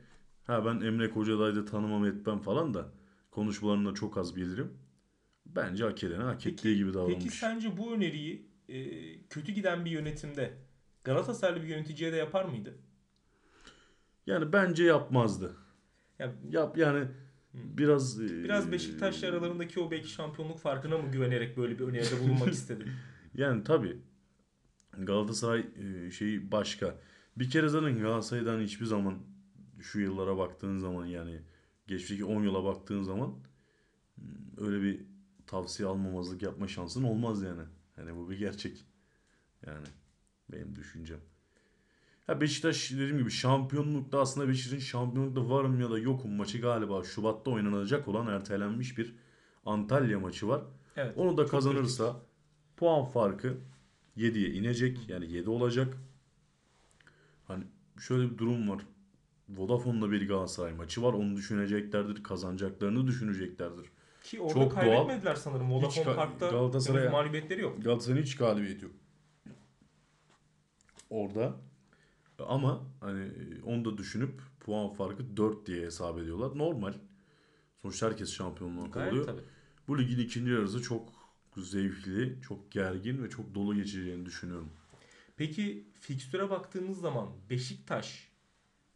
ha 0.45 0.65
ben 0.65 0.81
Emre 0.81 1.11
Kocaday'da 1.11 1.65
tanımam 1.65 2.05
etmem 2.07 2.39
falan 2.39 2.75
da 2.75 2.89
konuşmalarını 3.31 3.95
çok 3.95 4.19
az 4.19 4.37
bilirim. 4.37 4.73
Bence 5.47 5.85
hak 5.85 6.05
edene 6.05 6.23
hak 6.23 6.35
Peki- 6.45 6.51
ettiği 6.51 6.77
gibi 6.77 6.89
Peki 6.89 6.99
davranmış. 6.99 7.35
sence 7.35 7.77
bu 7.77 7.95
öneriyi 7.95 8.47
e, 8.69 8.79
kötü 9.29 9.53
giden 9.53 9.85
bir 9.85 9.91
yönetimde 9.91 10.55
Galatasaraylı 11.05 11.63
bir 11.63 11.69
yöneticiye 11.69 12.13
de 12.13 12.17
yapar 12.17 12.45
mıydı? 12.45 12.75
Yani 14.27 14.53
bence 14.53 14.85
yapmazdı. 14.85 15.57
Ya 16.19 16.33
Yap 16.51 16.79
yani 16.79 17.09
biraz 17.55 18.21
e, 18.21 18.45
biraz 18.45 18.73
Beşiktaş'la 18.73 19.29
aralarındaki 19.29 19.81
o 19.81 19.91
belki 19.91 20.09
şampiyonluk 20.09 20.59
farkına 20.59 20.99
mı 20.99 21.11
güvenerek 21.11 21.57
böyle 21.57 21.79
bir 21.79 21.85
öneride 21.85 22.21
bulunmak 22.21 22.53
istedi? 22.53 22.85
Yani 23.35 23.65
tabii 23.65 23.99
Galatasaray 24.99 25.67
e, 25.77 26.11
şeyi 26.11 26.53
başka. 26.53 26.99
Bir 27.37 27.51
kere 27.51 27.69
zaten 27.69 27.99
Galatasaray'dan 27.99 28.61
hiçbir 28.61 28.87
zaman 28.87 29.19
şu 29.81 30.01
yıllara 30.01 30.39
baktığın 30.39 30.79
zaman 30.79 31.07
yani 31.07 31.41
geçmişteki 31.87 32.25
10 32.25 32.43
yıla 32.43 32.65
baktığın 32.65 33.03
zaman 33.03 33.35
hmm, 34.15 34.67
öyle 34.67 34.83
bir 34.83 35.01
tavsiye 35.47 35.89
almamazlık 35.89 36.43
yapma 36.43 36.69
şansın 36.69 37.03
olmaz 37.03 37.43
yani. 37.43 37.63
Hani 37.97 38.17
bu 38.17 38.31
bir 38.31 38.39
gerçek. 38.39 38.87
Yani 39.67 39.87
benim 40.53 40.77
düşüncem. 40.77 41.21
Ya 42.29 42.41
Beşiktaş 42.41 42.91
dediğim 42.91 43.19
gibi 43.19 43.31
şampiyonlukta 43.31 44.21
aslında 44.21 44.49
Beşiktaş'ın 44.49 44.79
şampiyonlukta 44.79 45.51
varım 45.51 45.81
ya 45.81 45.91
da 45.91 45.99
yokum 45.99 46.33
maçı 46.33 46.61
galiba 46.61 47.05
Şubat'ta 47.05 47.51
oynanacak 47.51 48.09
olan 48.09 48.27
ertelenmiş 48.27 48.99
bir 48.99 49.15
Antalya 49.67 50.21
maçı 50.21 50.49
var. 50.49 50.63
Evet. 50.97 51.15
Onu 51.17 51.37
da 51.37 51.47
kazanırsa 51.47 52.17
puan 52.77 53.05
farkı 53.05 53.57
7'ye 54.17 54.51
inecek. 54.51 55.09
Yani 55.09 55.33
7 55.33 55.51
olacak. 55.51 55.97
Hani 57.45 57.65
şöyle 58.01 58.31
bir 58.31 58.39
durum 58.39 58.69
var. 58.69 58.83
Vodafone'da 59.49 60.11
bir 60.11 60.29
Galatasaray 60.29 60.73
maçı 60.73 61.03
var. 61.03 61.13
Onu 61.13 61.37
düşüneceklerdir. 61.37 62.23
Kazanacaklarını 62.23 63.07
düşüneceklerdir. 63.07 63.87
Ki 64.25 64.41
orada 64.41 64.55
Çok 64.55 64.63
doğal. 64.63 64.81
kaybetmediler 64.81 65.35
sanırım. 65.35 65.67
Hiç 65.71 65.75
Vodafone 65.75 66.07
ka- 66.07 66.17
Park'ta 66.17 66.93
henüz 66.95 67.13
mağlubiyetleri 67.13 67.61
yok. 67.61 67.85
Galatasaray'ın 67.85 68.23
hiç 68.25 68.37
galibiyeti 68.37 68.85
yok. 68.85 68.95
Orada. 71.11 71.55
Ama 72.39 72.83
hani 73.01 73.31
onu 73.67 73.85
da 73.85 73.99
düşünüp 73.99 74.41
puan 74.61 74.89
farkı 74.93 75.37
4 75.37 75.67
diye 75.67 75.87
hesap 75.87 76.19
ediyorlar. 76.19 76.59
Normal. 76.59 76.95
Sonuçta 77.83 78.07
herkes 78.07 78.33
şampiyonluğa 78.33 78.91
kalıyor. 78.91 79.27
tabii. 79.27 79.41
Bu 79.89 79.99
ligin 79.99 80.19
ikinci 80.19 80.51
yarısı 80.53 80.83
çok 80.83 81.09
zevkli, 81.57 82.41
çok 82.43 82.73
gergin 82.73 83.23
ve 83.23 83.31
çok 83.31 83.55
dolu 83.55 83.75
geçeceğini 83.75 84.27
düşünüyorum. 84.27 84.69
Peki 85.37 85.89
fikstüre 86.01 86.51
baktığımız 86.51 87.01
zaman 87.01 87.29
Beşiktaş 87.51 88.29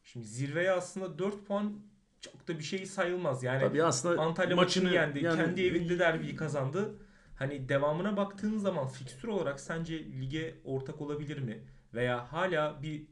şimdi 0.03 0.27
zirveye 0.27 0.71
aslında 0.73 1.19
4 1.19 1.47
puan 1.47 1.81
çok 2.21 2.49
da 2.49 2.59
bir 2.59 2.65
şey 2.65 2.87
sayılmaz. 2.87 3.43
Yani 3.43 3.61
Tabii 3.61 3.85
aslında 3.85 4.23
Antalya 4.23 4.57
maçını 4.57 4.85
maçını 4.85 4.95
yendi. 4.95 5.25
yani- 5.25 5.37
kendi 5.37 5.63
evinde 5.67 5.99
derbiyi 5.99 6.37
kazandı. 6.37 6.95
Hani 7.39 7.69
devamına 7.69 8.17
baktığın 8.17 8.59
zaman 8.59 8.89
fikstür 8.89 9.29
olarak 9.29 9.61
sence 9.61 10.05
lige 10.05 10.55
ortak 10.65 11.01
olabilir 11.01 11.39
mi? 11.39 11.65
Veya 11.95 12.33
hala 12.33 12.83
bir 12.83 13.07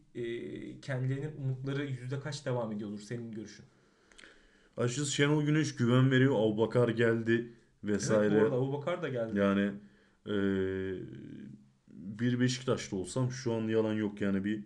kendilerinin 0.83 1.37
umutları 1.37 1.85
yüzde 1.85 2.21
kaç 2.21 2.47
devam 2.47 2.73
ediyordur 2.73 2.99
senin 2.99 3.33
görüşün? 3.33 3.65
Açıkçası 4.77 5.13
Şenol 5.13 5.43
Güneş 5.43 5.77
güven 5.77 6.11
veriyor. 6.11 6.35
Abubakar 6.35 6.89
geldi 6.89 7.53
vesaire. 7.85 8.35
Evet, 8.35 8.43
bu 8.43 8.45
arada 8.47 8.57
Abubakar 8.57 9.03
da 9.03 9.09
geldi. 9.09 9.39
Yani 9.39 9.73
eee, 10.27 11.03
bir 11.89 12.41
Beşiktaşlı 12.41 12.97
olsam 12.97 13.31
şu 13.31 13.53
an 13.53 13.69
yalan 13.69 13.93
yok 13.95 14.21
yani 14.21 14.45
bir 14.45 14.65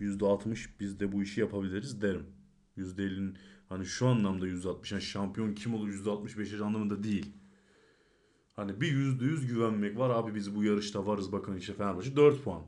%60 0.00 0.68
biz 0.80 1.00
de 1.00 1.12
bu 1.12 1.22
işi 1.22 1.40
yapabiliriz 1.40 2.02
derim. 2.02 2.26
%50'nin 2.78 3.36
hani 3.68 3.86
şu 3.86 4.06
anlamda 4.06 4.46
%60 4.48 4.92
yani 4.94 5.02
şampiyon 5.02 5.54
kim 5.54 5.74
olur 5.74 5.88
%65 5.88 6.62
anlamında 6.64 7.02
değil. 7.02 7.32
Hani 8.56 8.80
bir 8.80 8.92
%100 8.92 9.46
güvenmek 9.46 9.98
var 9.98 10.10
abi 10.10 10.34
biz 10.34 10.54
bu 10.56 10.64
yarışta 10.64 11.06
varız 11.06 11.32
bakın 11.32 11.56
işte 11.56 11.72
Fenerbahçe 11.74 12.16
4 12.16 12.44
puan. 12.44 12.62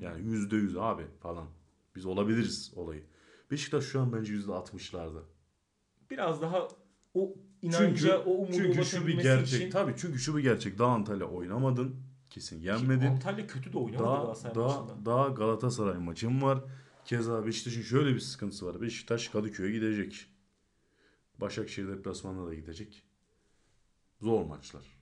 Yani 0.00 0.22
%100 0.22 0.80
abi 0.80 1.06
falan. 1.20 1.48
Biz 1.96 2.06
olabiliriz 2.06 2.72
olayı. 2.76 3.04
Beşiktaş 3.50 3.84
şu 3.84 4.00
an 4.00 4.12
bence 4.12 4.34
%60'larda. 4.34 5.22
Biraz 6.10 6.42
daha 6.42 6.68
o 7.14 7.34
inanca, 7.62 7.88
Çünkü, 7.88 8.12
o 8.12 8.30
umudu 8.30 8.52
çünkü 8.52 8.84
şu 8.84 9.06
bir 9.06 9.22
gerçek. 9.22 9.60
için 9.60 9.70
Tabii 9.70 9.94
çünkü 9.96 10.18
şu 10.18 10.36
bir 10.36 10.42
gerçek. 10.42 10.78
Daha 10.78 10.92
Antalya 10.92 11.26
oynamadın. 11.26 11.96
Kesin 12.30 12.60
Ki 12.60 12.66
yenmedin. 12.66 13.06
Antalya 13.06 13.46
kötü 13.46 13.72
de 13.72 13.78
oynamadı 13.78 14.04
Daha, 14.04 14.16
Galatasaray 14.22 14.54
daha, 14.54 14.80
maçında. 14.80 15.06
daha 15.06 15.28
Galatasaray 15.28 15.98
maçın 15.98 16.42
var. 16.42 16.64
Keza 17.04 17.46
Beşiktaş'ın 17.46 17.82
şöyle 17.82 18.14
bir 18.14 18.20
sıkıntısı 18.20 18.66
var. 18.66 18.80
Beşiktaş 18.80 19.28
Kadıköy'e 19.28 19.72
gidecek. 19.72 20.26
Başakşehir 21.40 21.88
deplasmanına 21.88 22.46
da 22.46 22.54
gidecek. 22.54 23.02
Zor 24.20 24.44
maçlar. 24.44 24.98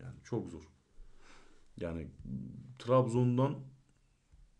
Yani 0.00 0.14
çok 0.24 0.48
zor. 0.48 0.62
Yani 1.76 2.08
Trabzon'dan 2.78 3.54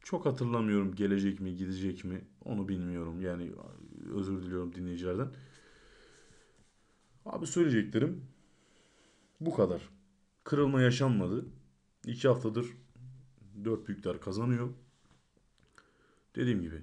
çok 0.08 0.26
hatırlamıyorum 0.26 0.94
gelecek 0.94 1.40
mi 1.40 1.56
gidecek 1.56 2.04
mi 2.04 2.24
onu 2.44 2.68
bilmiyorum. 2.68 3.20
Yani 3.20 3.52
özür 4.14 4.42
diliyorum 4.42 4.74
dinleyicilerden. 4.74 5.28
Abi 7.26 7.46
söyleyeceklerim 7.46 8.24
bu 9.40 9.54
kadar. 9.54 9.88
Kırılma 10.44 10.80
yaşanmadı. 10.82 11.46
İki 12.06 12.28
haftadır 12.28 12.66
dört 13.64 13.88
büyükler 13.88 14.20
kazanıyor. 14.20 14.68
Dediğim 16.36 16.62
gibi 16.62 16.82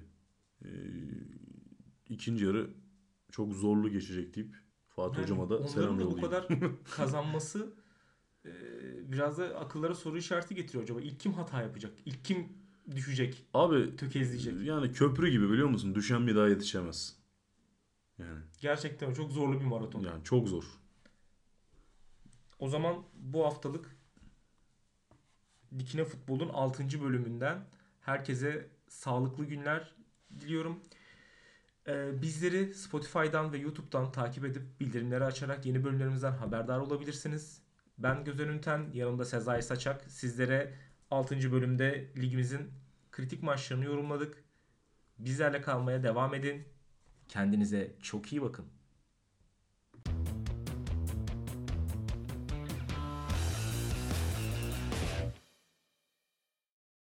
e, 0.64 0.70
ikinci 2.08 2.44
yarı 2.44 2.70
çok 3.30 3.52
zorlu 3.52 3.90
geçecek 3.90 4.34
deyip 4.36 4.56
Fatih 4.88 5.14
Yani 5.14 5.24
Hocama 5.24 5.50
da 5.50 5.68
selam 5.68 5.94
da 5.94 5.98
bu 5.98 6.02
yollayayım. 6.02 6.30
kadar 6.30 6.48
kazanması 6.96 7.74
e, 8.44 8.52
biraz 9.12 9.38
da 9.38 9.44
akıllara 9.58 9.94
soru 9.94 10.18
işareti 10.18 10.54
getiriyor 10.54 10.84
acaba. 10.84 11.00
İlk 11.00 11.20
kim 11.20 11.32
hata 11.32 11.62
yapacak? 11.62 11.92
İlk 12.06 12.24
kim 12.24 12.65
düşecek? 12.96 13.44
Abi 13.54 13.96
Tökezleyecek. 13.96 14.60
yani 14.66 14.92
köprü 14.92 15.28
gibi 15.30 15.50
biliyor 15.50 15.68
musun? 15.68 15.94
Düşen 15.94 16.26
bir 16.26 16.36
daha 16.36 16.48
yetişemez. 16.48 17.16
Yani, 18.18 18.40
Gerçekten 18.60 19.14
çok 19.14 19.32
zorlu 19.32 19.60
bir 19.60 19.64
maraton. 19.64 20.00
yani 20.00 20.24
çok 20.24 20.48
zor. 20.48 20.64
O 22.58 22.68
zaman 22.68 23.02
bu 23.14 23.44
haftalık 23.44 23.96
Dikine 25.78 26.04
Futbol'un 26.04 26.48
6. 26.48 27.02
bölümünden 27.02 27.58
herkese 28.00 28.68
sağlıklı 28.88 29.44
günler 29.44 29.94
diliyorum. 30.40 30.80
Ee, 31.88 32.22
bizleri 32.22 32.74
Spotify'dan 32.74 33.52
ve 33.52 33.58
YouTube'dan 33.58 34.12
takip 34.12 34.44
edip 34.44 34.80
bildirimleri 34.80 35.24
açarak 35.24 35.66
yeni 35.66 35.84
bölümlerimizden 35.84 36.32
haberdar 36.32 36.78
olabilirsiniz. 36.78 37.62
Ben 37.98 38.24
Gözen 38.24 38.48
Ünten, 38.48 38.90
yanımda 38.92 39.24
Sezai 39.24 39.62
Saçak. 39.62 40.10
Sizlere 40.10 40.74
6. 41.10 41.52
bölümde 41.52 42.10
ligimizin 42.16 42.70
kritik 43.12 43.42
maçlarını 43.42 43.84
yorumladık. 43.84 44.44
Bizlerle 45.18 45.60
kalmaya 45.60 46.02
devam 46.02 46.34
edin. 46.34 46.64
Kendinize 47.28 47.96
çok 48.02 48.32
iyi 48.32 48.42
bakın. 48.42 48.75